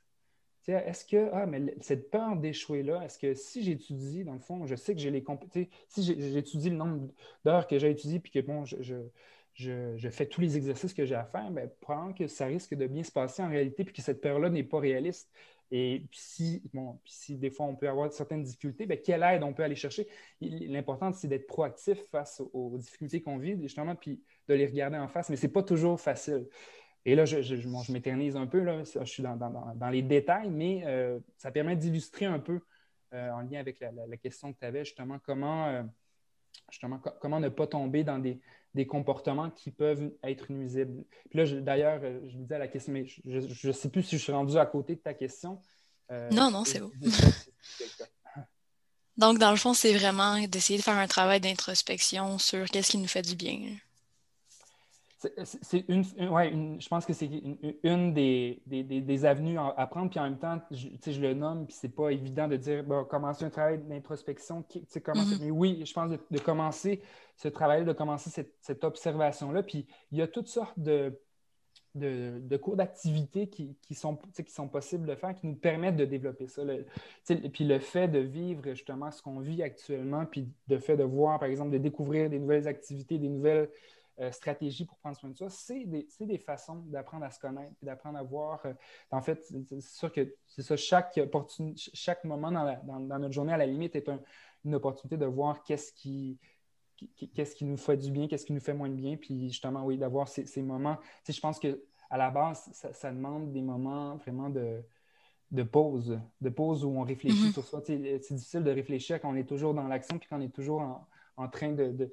[0.68, 4.76] Est-ce que ah, mais cette peur d'échouer-là, est-ce que si j'étudie, dans le fond, je
[4.76, 7.08] sais que j'ai les compétences, si j'étudie le nombre
[7.44, 8.78] d'heures que j'ai étudié, puis que bon, je,
[9.56, 12.88] je, fais tous les exercices que j'ai à faire, bien, probablement que ça risque de
[12.88, 15.32] bien se passer en réalité, puis que cette peur-là n'est pas réaliste.
[15.72, 19.54] Et si, bon, si des fois on peut avoir certaines difficultés, bien, quelle aide on
[19.54, 20.08] peut aller chercher?
[20.42, 25.08] L'important, c'est d'être proactif face aux difficultés qu'on vit, justement, puis de les regarder en
[25.08, 26.48] face, mais ce n'est pas toujours facile.
[27.06, 31.20] Et là, je, je, m'éternise un peu, là, je suis dans, les détails, mais euh,
[31.38, 32.62] ça permet d'illustrer un peu,
[33.14, 35.84] euh, en lien avec la, question que tu avais, justement, comment, euh,
[36.72, 38.40] justement, comment ne pas tomber dans des,
[38.76, 41.06] des comportements qui peuvent être nuisibles.
[41.30, 44.04] Puis là, d'ailleurs, euh, je me disais à la question, mais je ne sais plus
[44.04, 45.60] si je suis rendu à côté de ta question.
[46.12, 46.92] Euh, non, non, c'est bon.
[49.18, 52.98] Donc, dans le fond, c'est vraiment d'essayer de faire un travail d'introspection sur qu'est-ce qui
[52.98, 53.62] nous fait du bien.
[55.44, 57.30] C'est une, ouais, je pense que c'est
[57.84, 61.76] une, des, des, avenues à prendre, puis en même temps, je, je le nomme, puis
[61.80, 64.62] c'est pas évident de dire bon, commencer un travail d'introspection.
[64.62, 65.38] Mm-hmm.
[65.42, 67.02] Mais oui, je pense de, commencer
[67.36, 68.30] ce travail, de commencer
[68.62, 69.64] cette, observation-là.
[69.64, 71.20] Puis il y a toutes sortes de,
[71.96, 76.06] de, cours d'activité qui, qui, sont, qui sont possibles de faire, qui nous permettent de
[76.06, 76.64] développer ça.
[77.54, 81.40] puis le fait de vivre justement ce qu'on vit actuellement, puis le fait de voir,
[81.40, 83.70] par exemple, de découvrir des nouvelles activités, des nouvelles
[84.22, 87.74] euh, stratégie pour prendre soin de ça, c'est des, des, façons d'apprendre à se connaître
[87.82, 88.66] d'apprendre à voir.
[88.66, 88.74] Euh,
[89.12, 91.20] en fait, c'est sûr que c'est ça, chaque,
[91.76, 94.10] chaque moment dans, dans, notre journée, à la limite, est
[94.64, 96.40] une opportunité de voir qu'est-ce qui,
[97.34, 99.84] qu'est-ce qui nous fait du bien, qu'est-ce qui nous fait moins de bien, puis justement,
[99.84, 100.96] oui, d'avoir ces, ces, moments.
[100.96, 101.76] Tu sais, je pense qu'à
[102.12, 104.82] la base, ça, demande des moments vraiment de,
[105.52, 107.54] de pause, de pause où on réfléchit mm-hmm.
[107.54, 107.82] sur soi.
[107.86, 107.98] c'est
[108.34, 111.06] difficile de réfléchir quand on est toujours dans l'action, puis quand on est toujours en,
[111.36, 112.12] en train de de,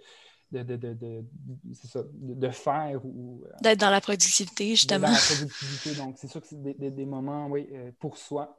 [0.52, 1.24] de, de,
[1.72, 3.04] ça, de, faire.
[3.04, 5.08] ou euh, D'être dans la productivité, justement.
[5.08, 5.94] Dans la productivité.
[5.94, 8.58] Donc, c'est sûr que c'est des, des, moments, oui, euh, pour soi,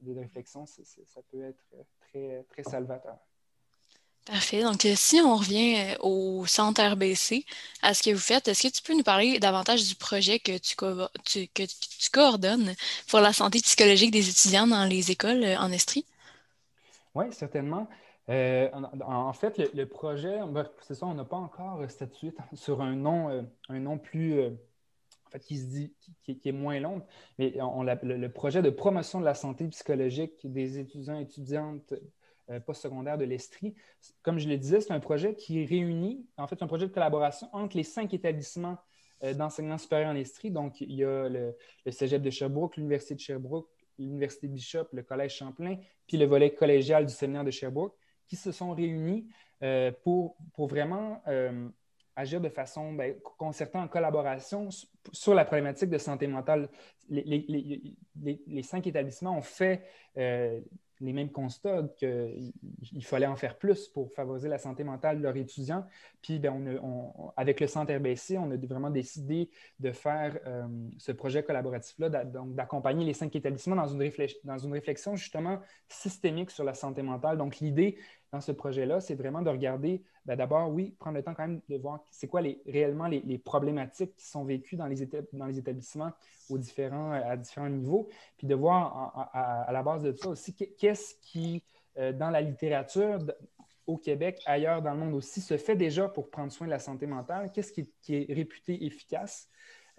[0.00, 3.16] de réflexion, ça peut être euh, très, très salvateur.
[4.26, 4.62] Parfait.
[4.62, 7.44] Donc, si on revient au centre RBC,
[7.82, 10.56] à ce que vous faites, est-ce que tu peux nous parler davantage du projet que
[10.56, 10.76] tu,
[11.48, 12.74] que tu coordonnes
[13.08, 16.06] pour la santé psychologique des étudiants dans les écoles en Estrie?
[17.14, 17.86] Oui, certainement.
[18.30, 20.38] Euh, en, fait, le, projet,
[20.80, 24.50] c'est ça, on n'a pas encore statué sur un nom, euh, un nom plus, euh,
[25.26, 27.02] en fait, qui se dit, qui, est moins long,
[27.38, 31.94] mais on, le, projet de promotion de la santé psychologique des étudiants et étudiantes
[32.66, 33.74] postsecondaires de l'Estrie.
[34.22, 37.48] Comme je le disais, c'est un projet qui réunit, en fait, un projet de collaboration
[37.52, 38.76] entre les cinq établissements
[39.34, 40.50] d'enseignement supérieur en Estrie.
[40.50, 41.56] Donc, il y a le,
[41.86, 46.54] le Cégep de Sherbrooke, l'Université de Sherbrooke, l'Université Bishop, le Collège Champlain, puis le volet
[46.54, 47.96] collégial du séminaire de Sherbrooke
[48.26, 49.28] qui se sont réunis
[49.62, 51.68] euh, pour, pour, vraiment euh,
[52.16, 54.68] agir de façon ben, concertée en collaboration
[55.12, 56.68] sur la problématique de santé mentale.
[57.08, 57.96] Les,
[58.46, 59.84] les, cinq établissements ont fait
[60.16, 60.60] euh,
[61.04, 65.36] les mêmes constats qu'il fallait en faire plus pour favoriser la santé mentale de leurs
[65.36, 65.86] étudiants.
[66.22, 66.80] Puis, ben,
[67.36, 70.38] avec le Centre RBC, on a vraiment décidé de faire
[70.98, 77.02] ce projet collaboratif-là, d'accompagner les cinq établissements dans une réflexion justement systémique sur la santé
[77.02, 77.36] mentale.
[77.36, 77.98] Donc, l'idée,
[78.34, 81.60] dans ce projet-là, c'est vraiment de regarder, ben, d'abord, oui, prendre le temps quand même
[81.68, 86.10] de voir c'est quoi les, réellement les, problématiques qui sont vécues dans les, établissements
[86.50, 91.14] aux différents, à différents niveaux, puis de voir à, la base de ça aussi qu'est-ce
[91.22, 91.62] qui,
[91.96, 93.20] euh, dans la littérature,
[93.86, 96.80] au Québec, ailleurs dans le monde aussi, se fait déjà pour prendre soin de la
[96.80, 99.48] santé mentale, qu'est-ce qui, est réputé efficace.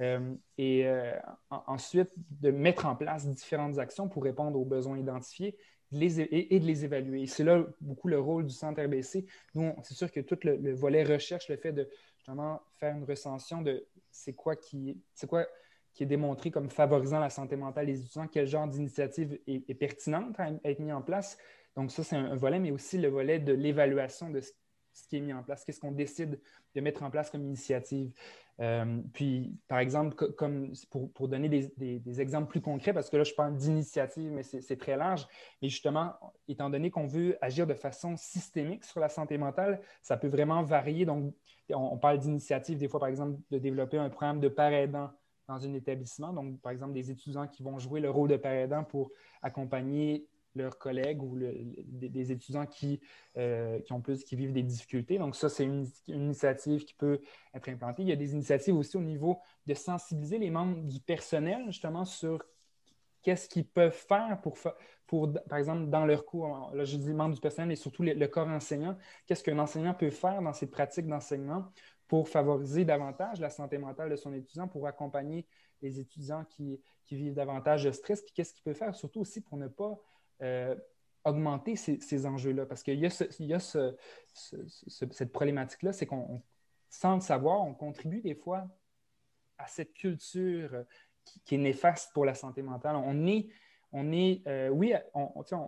[0.01, 1.13] Euh, et euh,
[1.49, 2.09] ensuite,
[2.41, 5.55] de mettre en place différentes actions pour répondre aux besoins identifiés,
[6.03, 7.25] et, de les évaluer.
[7.25, 9.25] C'est là beaucoup le rôle du Centre RBC.
[9.53, 11.87] Nous, c'est sûr que tout le, volet recherche, le fait de
[12.17, 15.45] justement faire une recension de c'est quoi qui c'est quoi
[15.95, 20.37] qui est démontré comme favorisant la santé mentale des étudiants, quel genre d'initiative est, pertinente
[20.37, 21.37] à être mis en place.
[21.75, 24.51] Donc, ça, c'est un, volet, mais aussi le volet de l'évaluation de ce,
[25.07, 26.39] qui est mis en place, qu'est-ce qu'on décide
[26.73, 28.13] de mettre en place comme initiative?
[28.61, 30.73] Euh, puis, par exemple, comme
[31.13, 34.95] pour, donner des, exemples plus concrets, parce que là, je parle d'initiative, mais c'est très
[34.95, 35.27] large.
[35.61, 36.13] Et justement,
[36.47, 40.63] étant donné qu'on veut agir de façon systémique sur la santé mentale, ça peut vraiment
[40.63, 41.05] varier.
[41.05, 41.33] Donc,
[41.69, 44.87] on, parle d'initiative, des fois, par exemple, de développer un programme de père
[45.47, 46.31] dans un établissement.
[46.31, 50.77] Donc, par exemple, des étudiants qui vont jouer le rôle de père pour accompagner leurs
[50.77, 52.99] collègues ou des, étudiants qui,
[53.37, 55.17] euh, qui, ont plus, qui vivent des difficultés.
[55.17, 57.19] Donc, ça, c'est une, initiative qui peut
[57.53, 58.03] être implantée.
[58.03, 62.05] Il y a des initiatives aussi au niveau de sensibiliser les membres du personnel, justement,
[62.05, 62.43] sur
[63.21, 64.55] qu'est-ce qu'ils peuvent faire pour,
[65.07, 68.27] pour, par exemple, dans leur cours, là, je dis membres du personnel et surtout le,
[68.27, 68.95] corps enseignant,
[69.25, 71.65] qu'est-ce qu'un enseignant peut faire dans ses pratiques d'enseignement
[72.07, 75.47] pour favoriser davantage la santé mentale de son étudiant, pour accompagner
[75.81, 79.41] les étudiants qui, qui vivent davantage de stress, puis qu'est-ce qu'il peut faire, surtout aussi
[79.41, 79.97] pour ne pas
[80.41, 80.75] euh,
[81.23, 82.65] augmenter ces, enjeux-là?
[82.65, 83.09] Parce qu'il y a,
[84.33, 86.41] cette problématique-là, c'est qu'on,
[86.89, 88.67] sans le savoir, on contribue des fois
[89.57, 90.83] à cette culture
[91.45, 92.95] qui, est néfaste pour la santé mentale.
[92.95, 93.47] On est,
[93.91, 94.93] on est euh, oui,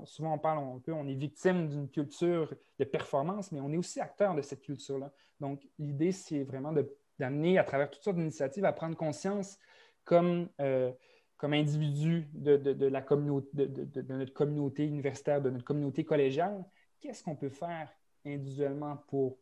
[0.06, 3.78] souvent on parle, on, peut, on est victime d'une culture de performance, mais on est
[3.78, 5.12] aussi acteur de cette culture-là.
[5.40, 6.74] Donc, l'idée, c'est vraiment
[7.20, 9.58] d'amener à travers toutes sortes d'initiatives à prendre conscience
[10.04, 10.92] comme euh,
[11.38, 16.66] comme individu de, communauté, de, notre communauté universitaire, de notre communauté collégiale,
[17.00, 17.90] qu'est-ce qu'on peut faire
[18.26, 19.38] individuellement pour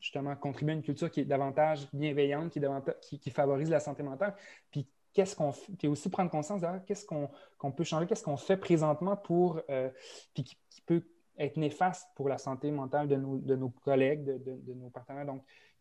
[0.00, 2.56] justement contribuer à une culture qui est davantage bienveillante,
[3.00, 4.34] qui, favorise la santé mentale,
[4.70, 8.56] puis qu'est-ce qu'on fait, aussi prendre conscience de qu'est-ce qu'on peut changer, qu'est-ce qu'on fait
[8.56, 9.90] présentement pour, euh,
[10.34, 10.56] puis qui,
[10.86, 11.04] peut
[11.38, 15.26] être néfaste pour la santé mentale de nos, de nos collègues, de, nos partenaires.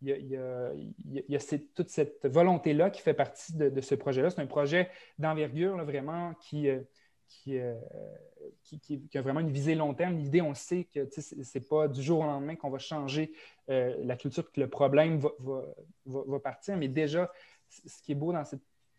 [0.01, 1.39] Il y a,
[1.75, 4.29] toute cette volonté-là qui fait partie de, ce projet-là.
[4.29, 6.81] C'est un projet d'envergure, vraiment, qui, euh,
[7.47, 7.75] euh,
[8.63, 10.17] qui, qui, qui, a vraiment une visée long terme.
[10.17, 13.33] L'idée, on sait que ce n'est pas du jour au lendemain qu'on va changer
[13.69, 15.63] euh, la culture, que le problème va, va,
[16.05, 17.31] va, partir, mais déjà,
[17.69, 18.43] ce qui est beau dans,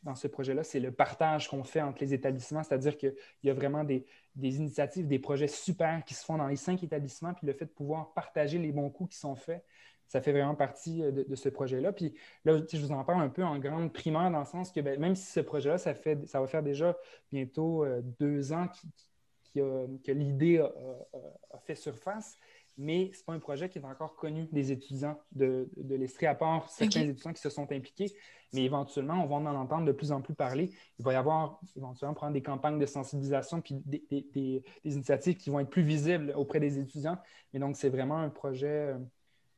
[0.03, 3.55] dans ce projet-là, c'est le partage qu'on fait entre les établissements, c'est-à-dire qu'il y a
[3.55, 7.47] vraiment des, des, initiatives, des projets super qui se font dans les cinq établissements, puis
[7.47, 9.65] le fait de pouvoir partager les bons coups qui sont faits,
[10.11, 11.93] ça fait vraiment partie euh, de, ce projet-là.
[11.93, 12.13] Puis
[12.45, 14.99] là, je vous en parle un peu en grande primaire, dans le sens que ben,
[14.99, 16.97] même si ce projet-là, ça, fait, ça va faire déjà
[17.31, 18.67] bientôt euh, deux ans
[19.55, 22.39] que l'idée a, fait surface,
[22.77, 26.27] mais ce n'est pas un projet qui est encore connu des étudiants de, de l'Estrie,
[26.27, 28.13] à part certains étudiants qui se sont impliqués.
[28.53, 30.71] Mais éventuellement, on va en entendre de plus en plus parler.
[30.99, 35.51] Il va y avoir éventuellement prendre des campagnes de sensibilisation puis des, des initiatives qui
[35.51, 37.19] vont être plus visibles auprès des étudiants.
[37.53, 38.99] Mais donc, c'est vraiment un projet euh,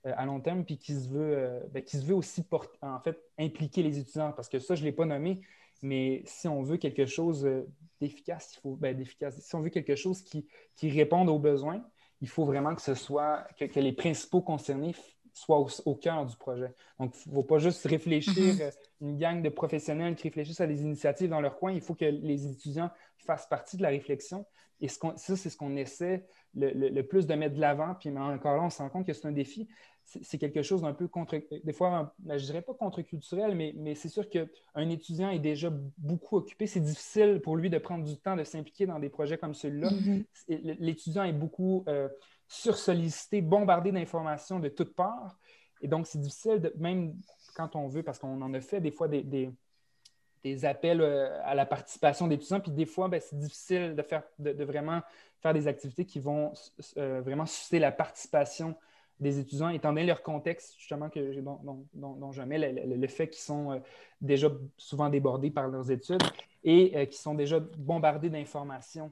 [0.04, 2.44] à long terme, puis qui se veut, euh, ben, qui se veut aussi
[2.80, 4.32] en fait, impliquer les étudiants.
[4.32, 5.40] Parce que ça, je ne l'ai pas nommé,
[5.82, 7.68] mais si on veut quelque chose euh,
[8.00, 9.38] d'efficace, il faut ben, d'efficace.
[9.40, 11.84] Si on veut quelque chose qui, qui réponde aux besoins,
[12.20, 14.94] il faut vraiment que ce soit que, les principaux concernés
[15.34, 16.74] soit au, cœur du projet.
[17.00, 18.62] Donc, il ne faut pas juste réfléchir, mm-hmm.
[18.62, 21.72] euh, une gang de professionnels qui réfléchissent à des initiatives dans leur coin.
[21.72, 24.44] Il faut que les étudiants fassent partie de la réflexion.
[24.82, 27.94] Et ça, c'est ce qu'on essaie le, plus de mettre de l'avant.
[27.94, 29.68] Puis encore là, on se rend compte que c'est un défi.
[30.04, 33.72] C'est quelque chose d'un peu contre, des fois, ben, je ne dirais pas contre-culturel, mais,
[33.76, 36.66] mais c'est sûr qu'un étudiant est déjà beaucoup occupé.
[36.66, 39.90] C'est difficile pour lui de prendre du temps de s'impliquer dans des projets comme celui-là.
[39.90, 40.76] Mm-hmm.
[40.80, 42.08] L'étudiant est beaucoup euh,
[42.48, 45.38] sursollicité, bombardé d'informations de toutes parts.
[45.80, 47.14] Et donc, c'est difficile, de, même
[47.54, 51.54] quand on veut, parce qu'on en a fait des fois des, des, appels euh, à
[51.54, 55.00] la participation d'étudiants, puis des fois, ben, c'est difficile de, faire, de, vraiment
[55.40, 56.52] faire des activités qui vont
[56.98, 58.76] euh, vraiment susciter la participation
[59.22, 63.42] des étudiants, étant donné leur contexte, justement, que, dont, dont, je mets le, fait qu'ils
[63.42, 63.78] sont euh,
[64.20, 66.22] déjà souvent débordés par leurs études
[66.64, 69.10] et qui sont déjà bombardés d'informations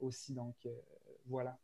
[0.00, 0.32] aussi.
[0.32, 0.54] Donc,
[1.26, 1.58] voilà.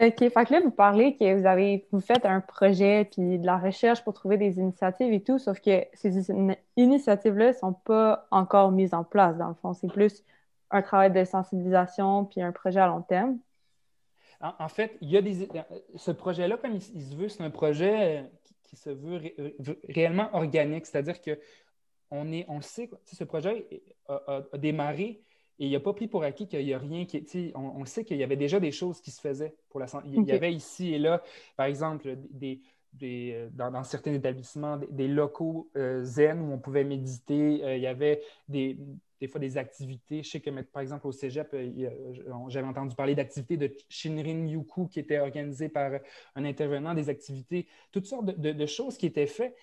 [0.00, 0.28] OK.
[0.28, 4.04] Fait là, vous parlez que vous avez vous faites un projet puis de la recherche
[4.04, 6.30] pour trouver des initiatives et tout, sauf que ces
[6.76, 9.74] initiatives-là ne sont pas encore mises en place, dans le fond.
[9.74, 10.22] C'est plus
[10.70, 13.38] un travail de sensibilisation puis un projet à long terme.
[14.40, 15.48] En, fait, il y a des.
[15.96, 18.22] Ce projet-là, comme il, se veut, c'est un projet euh,
[18.64, 19.20] qui, se veut
[19.88, 20.86] réellement organique.
[20.86, 21.38] C'est-à-dire que
[22.10, 23.66] on, est, on sait, ce projet
[24.08, 25.20] a démarré
[25.58, 27.52] et il n'a pas pris pour acquis qu'il n'y a rien qui.
[27.54, 30.08] On, on sait qu'il y avait déjà des choses qui se faisaient pour la santé.
[30.12, 31.22] Il y avait ici et là,
[31.56, 32.60] par exemple, des,
[32.92, 37.64] des, dans, certains établissements, des, locaux euh, zen où on pouvait méditer.
[37.64, 38.78] Euh, il y avait des,
[39.20, 40.22] des, fois des activités.
[40.22, 41.90] Je sais que, par exemple, au cégep, euh,
[42.48, 45.92] j'avais entendu parler d'activités de Shinrin Yuku qui étaient organisées par
[46.34, 49.56] un intervenant, des activités, toutes sortes de, choses qui étaient faites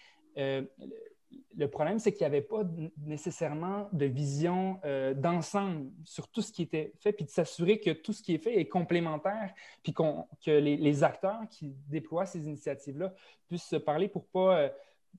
[1.58, 2.64] le problème, c'est qu'il n'y avait pas
[2.98, 7.92] nécessairement de vision euh, d'ensemble sur tout ce qui était fait, puis de s'assurer que
[7.92, 13.14] tout ce qui est fait est complémentaire, puis que les, acteurs qui déploient ces initiatives-là
[13.48, 14.70] puissent se parler pour pas, euh,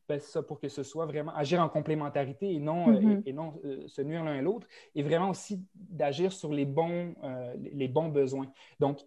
[0.09, 3.23] ben, ça, pour que ce soit vraiment agir en complémentarité et non, euh, mm-hmm.
[3.27, 7.15] et, non se nuire l'un à l'autre, et vraiment aussi d'agir sur les bons,
[7.57, 8.51] les bons besoins.
[8.81, 9.01] Donc,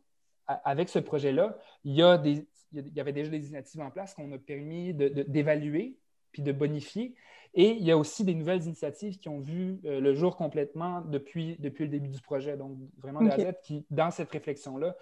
[0.46, 4.14] avec ce projet-là, il y, a des, il y avait déjà des initiatives en place
[4.14, 5.98] qu'on a permis d'évaluer
[6.32, 7.16] puis de bonifier.
[7.54, 11.02] Et il y a aussi des nouvelles initiatives qui ont vu euh, le jour complètement
[11.02, 12.56] depuis, depuis le début du projet.
[12.56, 13.54] Donc, vraiment des okay.
[13.64, 14.96] qui, dans cette réflexion-là,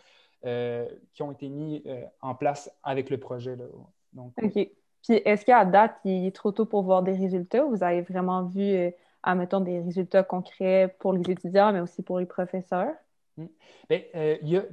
[0.46, 3.56] euh, qui ont été mis euh, en place avec le projet.
[3.56, 3.66] Là.
[4.14, 4.70] Donc, OK.
[5.10, 7.64] Est-ce qu'à date, il est trop tôt pour voir des résultats?
[7.64, 8.92] Vous avez vraiment vu,
[9.24, 12.94] admettons, des résultats concrets pour les étudiants, mais aussi pour les professeurs?
[13.38, 13.48] Hmm.
[13.90, 14.02] Bien,
[14.42, 14.64] il y a,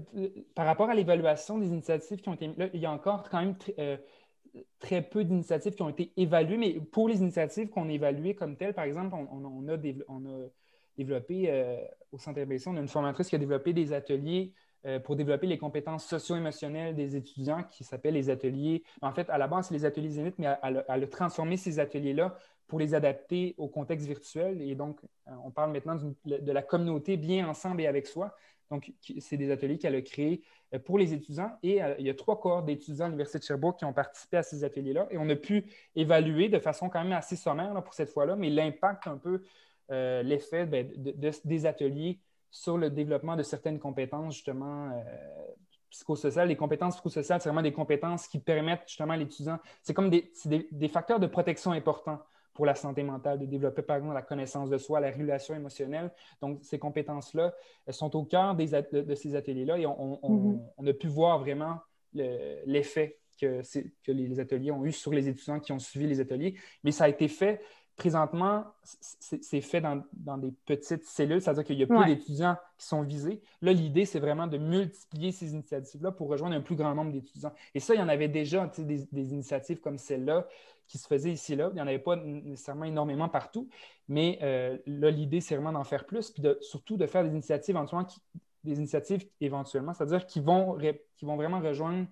[0.55, 3.41] par rapport à l'évaluation des initiatives qui ont été là, il y a encore quand
[3.41, 3.57] même
[4.79, 8.57] très peu d'initiatives qui ont été évaluées, mais pour les initiatives qu'on a évaluées comme
[8.57, 9.77] telles, par exemple, on, a,
[10.97, 11.77] développé euh,
[12.13, 14.53] au Centre RBC, on a une formatrice qui a développé des ateliers
[14.87, 18.83] euh, pour développer les compétences socio-émotionnelles des étudiants qui s'appellent les ateliers.
[19.01, 22.37] En fait, à la base, c'est les ateliers Zénith, mais elle, a transformé ces ateliers-là
[22.67, 24.61] pour les adapter au contexte virtuel.
[24.61, 28.37] Et donc, euh, on parle maintenant de la communauté bien ensemble et avec soi.
[28.71, 30.43] Donc, c'est des ateliers qu'elle a créés
[30.75, 31.53] euh, pour les étudiants.
[31.63, 34.43] Et il y a trois cohortes d'étudiants à l'Université de Sherbrooke qui ont participé à
[34.43, 35.07] ces ateliers-là.
[35.11, 35.65] Et on a pu
[35.97, 39.45] évaluer de façon quand même assez sommaire pour cette fois-là, mais l'impact un peu,
[39.89, 40.91] l'effet ben,
[41.45, 42.21] des ateliers
[42.55, 44.93] sur le développement de certaines compétences, justement,
[45.91, 46.47] psychosociales.
[46.47, 50.89] Les compétences psychosociales, c'est vraiment des compétences qui permettent justement à l'étudiant, c'est comme des
[50.89, 52.21] facteurs de protection importants
[52.53, 56.13] pour la santé mentale, de développer par exemple la connaissance de soi, la régulation émotionnelle.
[56.41, 57.53] Donc, ces compétences-là
[57.91, 60.61] sont au cœur des, de, ces ateliers-là et mm-hmm.
[60.79, 61.81] on, a pu voir vraiment
[62.13, 63.63] l'effet que,
[64.05, 66.55] que, les ateliers ont eu sur les étudiants qui ont suivi les ateliers.
[66.85, 67.61] Mais ça a été fait
[67.97, 73.03] présentement, c'est fait dans, des petites cellules, c'est-à-dire qu'il y a peu d'étudiants qui sont
[73.03, 73.41] visés.
[73.63, 77.53] Là, l'idée, c'est vraiment de multiplier ces initiatives-là pour rejoindre un plus grand nombre d'étudiants.
[77.75, 80.47] Et ça, il y en avait déjà des, des, initiatives comme celle-là
[80.89, 81.69] qui se faisaient ici là.
[81.73, 83.69] Il n'y en avait pas nécessairement énormément partout,
[84.09, 87.77] mais euh, là, l'idée, c'est vraiment d'en faire plus, puis surtout de faire des initiatives
[87.77, 88.09] éventuellement,
[88.65, 90.77] des initiatives éventuellement, c'est-à-dire qui vont,
[91.17, 92.07] qui vont vraiment rejoindre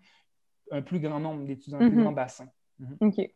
[0.70, 2.03] un plus grand nombre d'étudiants, un plus mm-hmm.
[2.03, 2.47] grand bassin.
[2.80, 3.09] Mm-hmm.
[3.09, 3.35] OK.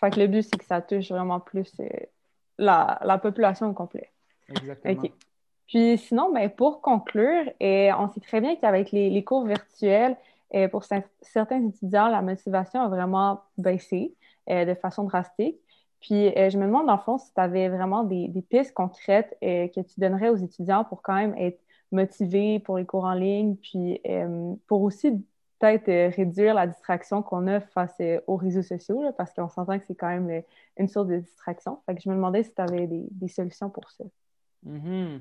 [0.00, 1.86] Fait que le but, c'est que ça touche vraiment plus euh,
[2.56, 4.10] la, population au complet.
[4.48, 5.02] Exactement.
[5.66, 10.16] Puis sinon, ben, pour conclure, et on sait très bien qu'avec les, cours virtuels,
[10.52, 14.14] et pour certains étudiants, la motivation a vraiment baissé
[14.48, 15.56] euh, de façon drastique.
[16.00, 18.72] Puis euh, je me demande, dans le fond, si tu avais vraiment des, des pistes
[18.72, 21.60] concrètes que tu donnerais aux étudiants pour quand même être
[21.92, 24.00] motivés pour les cours en ligne, puis
[24.66, 25.22] pour aussi
[25.60, 29.78] peut-être euh, réduire la distraction qu'on a face euh, aux réseaux sociaux, parce qu'on s'entend
[29.78, 30.40] que c'est quand même euh,
[30.78, 31.78] une source de distraction.
[31.86, 34.04] Fait que je me demandais si tu avais des, solutions pour ça.
[34.66, 35.20] Mm-hmm.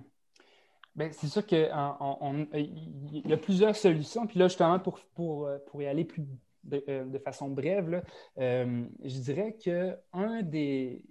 [0.96, 4.26] Ben, c'est sûr qu'il y a plusieurs solutions.
[4.26, 6.24] Puis là, justement, pour, pour, pour y aller plus
[6.64, 8.04] de, façon brève,
[8.38, 11.02] je dirais que un des,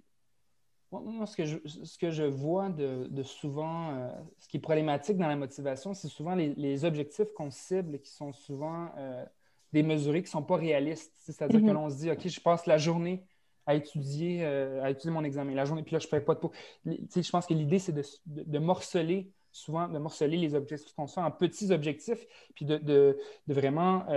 [0.91, 4.09] moi, ce que je, ce que je vois de, souvent, euh,
[4.39, 8.33] ce qui est problématique dans la motivation, c'est souvent les, objectifs qu'on cible qui sont
[8.33, 9.23] souvent euh,
[9.71, 11.13] démesurés, qui ne sont pas réalistes.
[11.17, 11.73] C'est-à-dire que mm-hmm.
[11.73, 13.23] l'on se dit, OK, je passe la journée
[13.67, 16.33] à étudier, euh, à étudier mon examen, la journée, puis là, je ne fais pas
[16.33, 16.51] de peau.
[16.85, 17.93] Je pense que l'idée, c'est
[18.25, 22.25] de, morceler, souvent, de morceler les objectifs qu'on se fait en petits objectifs,
[22.55, 23.15] puis de,
[23.47, 24.07] vraiment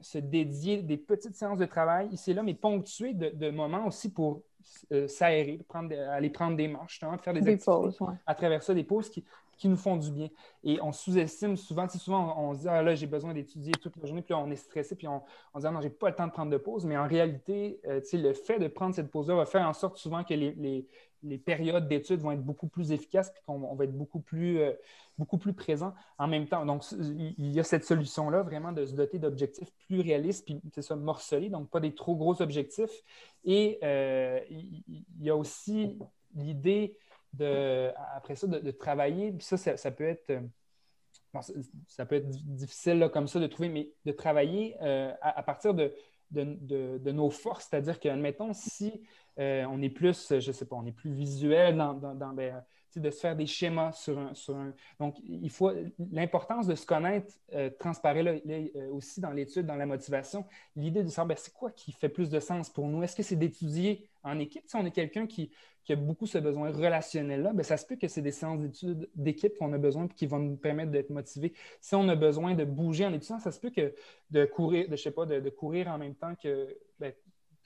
[0.00, 4.10] se dédier des petites séances de travail ici et là, mais ponctuées de moments aussi
[4.10, 4.42] pour
[4.92, 5.60] euh, s'aérer,
[6.10, 9.24] aller prendre des marches, faire des, pauses, à travers ça, des pauses qui,
[9.64, 10.28] nous font du bien.
[10.62, 14.06] Et on sous-estime souvent, souvent on, se dit, ah là, j'ai besoin d'étudier toute la
[14.06, 16.10] journée, puis là, on est stressé, puis on, on se dit, ah non, j'ai pas
[16.10, 16.84] le temps de prendre de pause.
[16.84, 20.22] Mais en réalité, euh, le fait de prendre cette pause-là va faire en sorte souvent
[20.22, 20.86] que les, les
[21.38, 24.72] périodes d'études vont être beaucoup plus efficaces et qu'on va être beaucoup plus, euh,
[25.18, 26.64] beaucoup plus présent en même temps.
[26.64, 30.82] Donc, il y a cette solution-là, vraiment, de se doter d'objectifs plus réalistes, puis c'est
[30.82, 33.02] ça, morcelés, donc pas des trop gros objectifs.
[33.44, 35.98] Et euh, il y a aussi
[36.34, 36.96] l'idée
[37.32, 40.30] de, après ça, de, travailler, puis ça, ça, peut être.
[40.30, 40.40] Euh,
[41.86, 44.78] ça peut être difficile là, comme ça de trouver, mais de travailler
[45.20, 45.92] à, partir de,
[46.30, 49.02] de, nos forces, c'est-à-dire que, admettons, si
[49.38, 52.62] euh, on est plus, je sais pas, on est plus visuel dans, ben,
[52.96, 54.32] de se faire des schémas sur un.
[54.98, 55.70] Donc, il faut
[56.10, 60.44] l'importance de se connaître euh, transparaît euh, aussi dans l'étude, dans la motivation.
[60.76, 63.02] L'idée de savoir, ben, c'est quoi qui fait plus de sens pour nous?
[63.02, 64.64] Est-ce que c'est d'étudier en équipe?
[64.66, 65.50] Si on est quelqu'un qui,
[65.90, 69.56] a beaucoup ce besoin relationnel-là, ben, ça se peut que c'est des séances d'études d'équipe
[69.58, 71.54] qu'on a besoin et qui vont nous permettre d'être motivés.
[71.80, 73.94] Si on a besoin de bouger en étudiant, ça se peut que
[74.30, 76.76] de courir, de, je de, courir en même temps que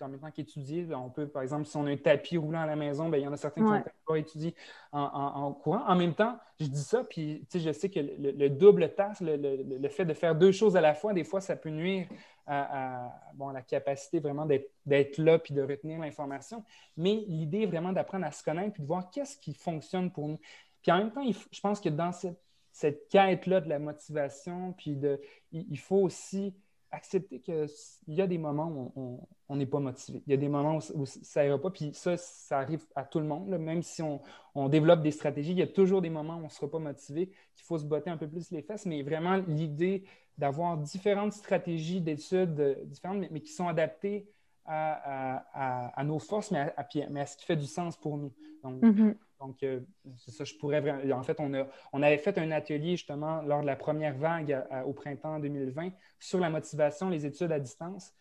[0.03, 0.87] en même temps qu'étudier.
[0.95, 3.25] On peut, par exemple, si on a un tapis roulant à la maison, bien, il
[3.25, 4.55] y en a certains qui vont étudier
[4.93, 5.85] en, courant.
[5.87, 10.05] En même temps, je dis ça, puis je sais que le, double tasse, le, fait
[10.05, 12.09] de faire deux choses à la fois, des fois, ça peut nuire
[12.47, 14.47] à, bon, la capacité vraiment
[14.87, 16.65] d'être là puis de retenir l'information.
[16.97, 20.29] Mais l'idée est vraiment d'apprendre à se connaître puis de voir qu'est-ce qui fonctionne pour
[20.29, 20.41] nous.
[20.83, 25.21] Puis en même temps, je pense que dans cette, quête-là de la motivation, puis de,
[25.53, 26.55] il faut aussi
[26.93, 27.67] accepter qu'il
[28.09, 30.23] y a des moments où on n'est pas motivé.
[30.27, 31.71] Il y a des moments où, ça n'ira pas.
[31.71, 33.49] Puis ça, ça arrive à tout le monde.
[33.49, 36.49] Même si on, développe des stratégies, il y a toujours des moments où on ne
[36.49, 38.87] sera pas motivé, qu'il faut se botter un peu plus les fesses.
[38.87, 40.05] Mais vraiment, l'idée
[40.37, 44.29] d'avoir différentes stratégies d'études euh, différentes, mais, qui sont adaptées
[44.65, 48.33] à, nos forces, mais à, mais à, ce qui fait du sens pour nous.
[48.63, 49.15] Donc, mm-hmm.
[49.43, 49.81] Donc, euh,
[50.17, 51.19] ça, je pourrais vraiment.
[51.19, 55.39] En fait, on, avait fait un atelier justement lors de la première vague au printemps
[55.41, 58.13] 2020 sur la motivation, les études à distance.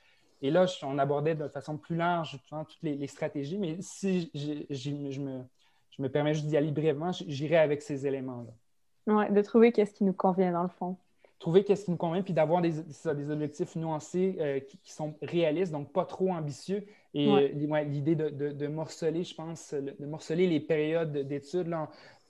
[0.41, 5.43] Et là, on abordait de façon plus large toutes les, stratégies, mais si je, me,
[5.91, 8.51] je me permets juste d'y aller brièvement, j'irai avec ces éléments-là.
[9.07, 10.97] Oui, de trouver qu'est-ce qui nous convient dans le fond
[11.41, 15.71] trouver qu'est-ce qui nous convient, puis d'avoir des, des, objectifs nuancés euh, qui, sont réalistes,
[15.71, 16.85] donc pas trop ambitieux.
[17.15, 21.75] Et euh, l'idée de, de, morceler, je pense, de morceler les périodes d'études,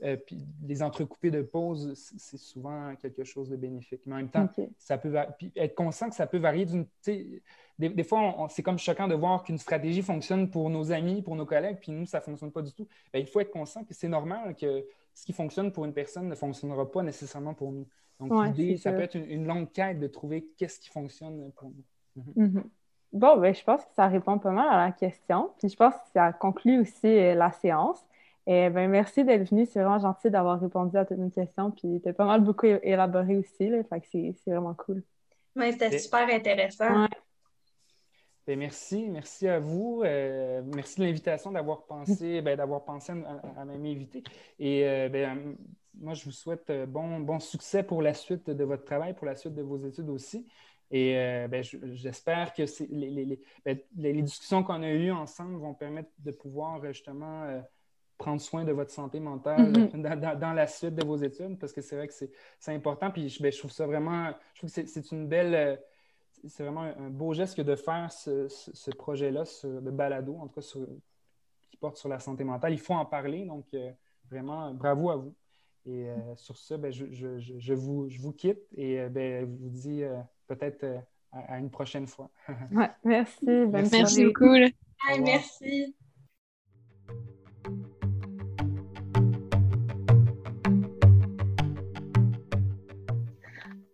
[0.03, 4.01] euh, puis les entrecoupés de pauses, c'est souvent quelque chose de bénéfique.
[4.05, 5.13] Mais en même temps, ça peut
[5.55, 6.85] être conscient que ça peut varier d'une.
[7.05, 11.35] Des, des, fois, c'est comme choquant de voir qu'une stratégie fonctionne pour nos amis, pour
[11.35, 12.87] nos collègues, puis nous, ça ne fonctionne pas du tout.
[13.11, 16.27] Ben, il faut être conscient que c'est normal que ce qui fonctionne pour une personne
[16.27, 17.87] ne fonctionnera pas nécessairement pour nous.
[18.19, 22.23] Donc, l'idée, ça, peut être une, longue quête de trouver qu'est-ce qui fonctionne pour nous.
[22.35, 22.47] Mhm.
[22.47, 22.63] Mhm.
[23.13, 25.51] Bon, ben, je pense que ça répond pas mal à la question.
[25.57, 28.05] Puis je pense que ça conclut aussi euh, la séance.
[28.47, 29.65] Et ben, merci d'être venu.
[29.65, 31.71] C'est vraiment gentil d'avoir répondu à toutes nos questions.
[31.71, 33.69] Puis tu as pas mal beaucoup élaboré aussi.
[33.69, 35.03] Là, fait que c'est vraiment cool.
[35.55, 37.07] Oui, c'était super intéressant.
[38.47, 40.01] Ben, merci, merci à vous.
[40.03, 44.23] Euh, merci de l'invitation, d'avoir pensé, ben, d'avoir pensé à, m'inviter.
[44.57, 45.55] Et euh, ben,
[45.99, 49.25] moi, je vous souhaite euh, bon, bon succès pour la suite de votre travail, pour
[49.25, 50.47] la suite de vos études aussi.
[50.89, 52.63] Et euh, ben, j'espère que
[53.63, 57.63] ben, les, les, discussions qu'on a eues ensemble vont permettre de pouvoir euh, justement
[58.21, 60.37] prendre soin de votre santé mentale mm-hmm.
[60.39, 63.11] dans, la suite de vos études, parce que c'est vrai que c'est important.
[63.11, 65.81] Puis ben, je, trouve ça vraiment, je trouve que c'est une belle,
[66.47, 70.77] c'est vraiment un, beau geste que de faire ce, projet-là de balado, en tout cas
[71.69, 72.73] qui porte sur la santé mentale.
[72.73, 73.65] Il faut en parler, donc
[74.29, 75.33] vraiment bravo à vous.
[75.85, 79.45] Et euh, sur ça, ben, je, je, je, vous, je vous quitte et euh, ben,
[79.45, 80.85] vous dis euh, peut-être
[81.31, 82.29] à, une prochaine fois.
[82.71, 83.45] ouais, merci.
[83.45, 84.55] merci beaucoup.
[85.19, 85.95] merci.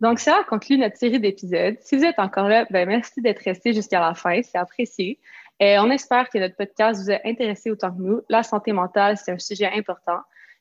[0.02, 1.76] Donc, ça conclut notre série d'épisodes.
[1.82, 4.42] Si vous êtes encore là, ben, merci d'être resté jusqu'à la fin.
[4.44, 5.20] C'est apprécié.
[5.60, 8.22] Et on espère que notre podcast vous a intéressé autant que nous.
[8.30, 10.20] La santé mentale, c'est un sujet important.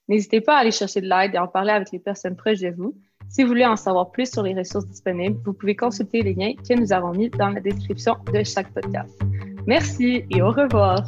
[0.09, 2.71] N'hésitez pas à aller chercher de l'aide et en parler avec les personnes proches de
[2.71, 2.95] vous.
[3.29, 6.55] Si vous voulez en savoir plus sur les ressources disponibles, vous pouvez consulter les liens
[6.55, 9.21] que nous avons mis dans la description de chaque podcast.
[9.67, 11.05] Merci et au revoir.